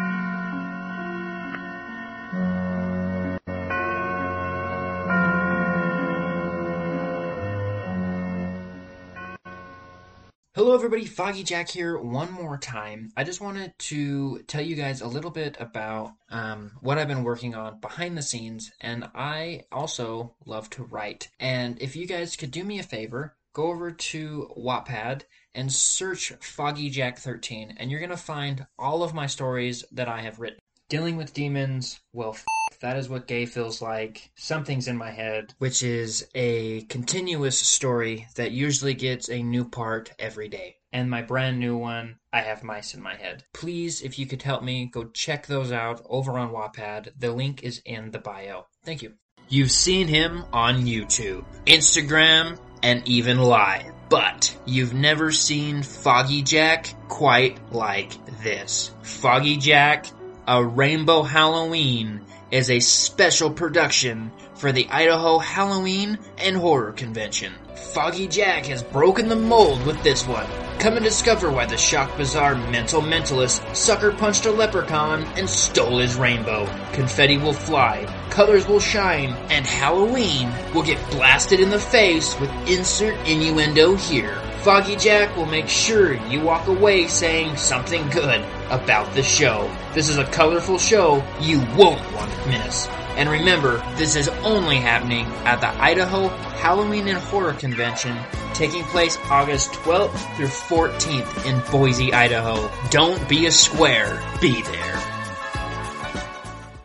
Hello, 10.65 10.75
everybody. 10.75 11.05
Foggy 11.05 11.43
Jack 11.43 11.69
here 11.69 11.99
one 11.99 12.33
more 12.33 12.57
time. 12.57 13.13
I 13.19 13.23
just 13.23 13.43
wanted 13.43 13.75
to 13.81 14.39
tell 14.47 14.63
you 14.63 14.75
guys 14.77 15.03
a 15.03 15.07
little 15.07 15.31
bit 15.31 15.59
about 15.61 16.15
um, 16.31 16.71
what 16.81 16.97
I've 16.97 17.07
been 17.07 17.23
working 17.23 17.55
on 17.55 17.81
behind 17.81 18.17
the 18.17 18.23
scenes, 18.23 18.73
and 18.81 19.05
I 19.15 19.65
also 19.71 20.37
love 20.47 20.71
to 20.71 20.83
write. 20.83 21.29
And 21.39 21.77
if 21.83 21.97
you 21.97 22.07
guys 22.07 22.35
could 22.35 22.51
do 22.51 22.65
me 22.65 22.79
a 22.79 22.83
favor, 22.83 23.37
go 23.53 23.65
over 23.65 23.91
to 23.91 24.49
Wattpad 24.59 25.25
and 25.55 25.71
search 25.71 26.33
Foggy 26.41 26.89
Jack 26.89 27.19
13, 27.19 27.75
and 27.77 27.91
you're 27.91 28.01
to 28.09 28.17
find 28.17 28.67
all 28.79 29.03
of 29.03 29.13
my 29.13 29.27
stories 29.27 29.85
that 29.93 30.09
I 30.09 30.23
have 30.23 30.41
written. 30.41 30.61
Dealing 30.89 31.19
with 31.19 31.35
demons, 31.35 32.01
well, 32.15 32.31
f- 32.31 32.45
that 32.85 32.99
is 32.99 33.09
what 33.09 33.27
gay 33.27 33.47
feels 33.47 33.81
like. 33.81 34.31
Something's 34.35 34.89
in 34.89 34.99
my 34.99 35.11
head, 35.11 35.55
which 35.57 35.83
is 35.83 36.29
a 36.35 36.83
continuous 36.83 37.59
story 37.59 38.27
that 38.35 38.51
usually 38.51 38.93
gets 38.93 39.31
a 39.31 39.43
new 39.43 39.65
part 39.65 40.13
every 40.19 40.51
day. 40.51 40.77
And 40.93 41.09
my 41.09 41.23
brand 41.23 41.59
new 41.59 41.79
one, 41.79 42.19
I 42.31 42.43
have 42.43 42.63
mice 42.63 42.93
in 42.93 43.03
my 43.03 43.15
head. 43.15 43.45
Please, 43.55 44.03
if 44.03 44.19
you 44.19 44.27
could 44.27 44.43
help 44.43 44.63
me, 44.63 44.85
go 44.93 45.05
check 45.05 45.47
those 45.47 45.73
out 45.73 46.03
over 46.11 46.39
on 46.39 46.51
Wattpad. 46.51 47.13
The 47.19 47.33
link 47.33 47.63
is 47.63 47.81
in 47.87 48.11
the 48.11 48.19
bio. 48.19 48.67
Thank 48.85 49.01
you. 49.01 49.15
You've 49.49 49.71
seen 49.71 50.07
him 50.07 50.45
on 50.53 50.85
YouTube, 50.85 51.47
Instagram, 51.65 52.59
and 52.83 53.09
even 53.09 53.39
live. 53.39 53.95
But 54.11 54.55
you've 54.67 54.93
never 54.93 55.33
seen 55.33 55.83
Foggy 55.83 56.43
Jack 56.43 56.95
quite 57.09 57.73
like 57.73 58.13
this. 58.43 58.91
Foggy 59.03 59.57
Jack, 59.57 60.05
a 60.47 60.63
Rainbow 60.63 61.23
Halloween, 61.23 62.21
is 62.55 62.71
a 62.71 62.79
special 62.79 63.51
production 63.51 64.31
for 64.55 64.71
the 64.71 64.87
Idaho 64.89 65.39
Halloween 65.41 66.21
and 66.39 66.57
Horror 66.57 66.93
Convention. 66.93 67.53
Foggy 67.93 68.29
Jack 68.29 68.67
has 68.67 68.81
broken 68.81 69.29
the 69.29 69.35
mold 69.35 69.85
with 69.85 70.01
this 70.05 70.25
one. 70.25 70.47
Come 70.79 70.95
and 70.95 71.05
discover 71.05 71.51
why 71.51 71.67
the 71.67 71.77
Shock 71.77 72.17
bizarre 72.17 72.55
mental 72.55 73.03
mentalist 73.03 73.75
sucker 73.75 74.13
punched 74.13 74.47
a 74.47 74.53
leprechaun 74.53 75.25
and 75.37 75.51
stole 75.51 75.99
his 75.99 76.15
rainbow. 76.15 76.65
Confetti 76.93 77.39
will 77.39 77.53
fly, 77.53 78.07
colors 78.31 78.69
will 78.69 78.79
shine, 78.79 79.31
and 79.51 79.67
Halloween 79.67 80.49
will 80.73 80.85
get 80.85 81.11
blasted 81.11 81.59
in 81.59 81.71
the 81.71 81.81
face 81.81 82.39
with 82.39 82.51
insert 82.69 83.17
innuendo 83.27 83.97
here. 83.97 84.41
Foggy 84.65 84.97
Jack 84.97 85.37
will 85.37 85.45
make 85.45 85.69
sure 85.69 86.15
you 86.29 86.41
walk 86.41 86.69
away 86.69 87.07
saying 87.07 87.55
something 87.55 88.09
good 88.09 88.41
about 88.71 89.15
the 89.15 89.23
show. 89.23 89.71
This 89.93 90.09
is 90.09 90.17
a 90.17 90.25
colorful 90.25 90.79
show 90.79 91.23
you 91.39 91.59
won't 91.77 92.01
want 92.15 92.33
to 92.33 92.49
miss. 92.49 92.89
And 93.19 93.29
remember, 93.29 93.77
this 93.97 94.17
is 94.17 94.29
only 94.43 94.77
happening 94.77 95.27
at 95.45 95.61
the 95.61 95.69
Idaho 95.69 96.29
Halloween 96.29 97.09
and 97.09 97.19
Horror 97.19 97.53
Convention 97.53 98.17
taking 98.55 98.85
place 98.85 99.19
August 99.29 99.73
12th 99.73 100.37
through 100.37 100.47
14th 100.47 101.45
in 101.45 101.61
Boise, 101.71 102.15
Idaho. 102.15 102.71
Don't 102.89 103.29
be 103.29 103.45
a 103.45 103.53
square, 103.53 104.19
be 104.41 104.63
there. 104.63 104.97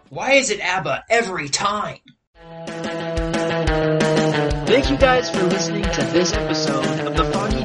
Why 0.10 0.34
is 0.34 0.50
it 0.50 0.60
ABBA 0.60 1.06
every 1.10 1.48
time? 1.48 2.00
Thank 4.66 4.90
you 4.92 4.98
guys 4.98 5.30
for 5.30 5.44
listening 5.44 5.84
to 5.84 6.02
this 6.12 6.34
episode 6.34 6.89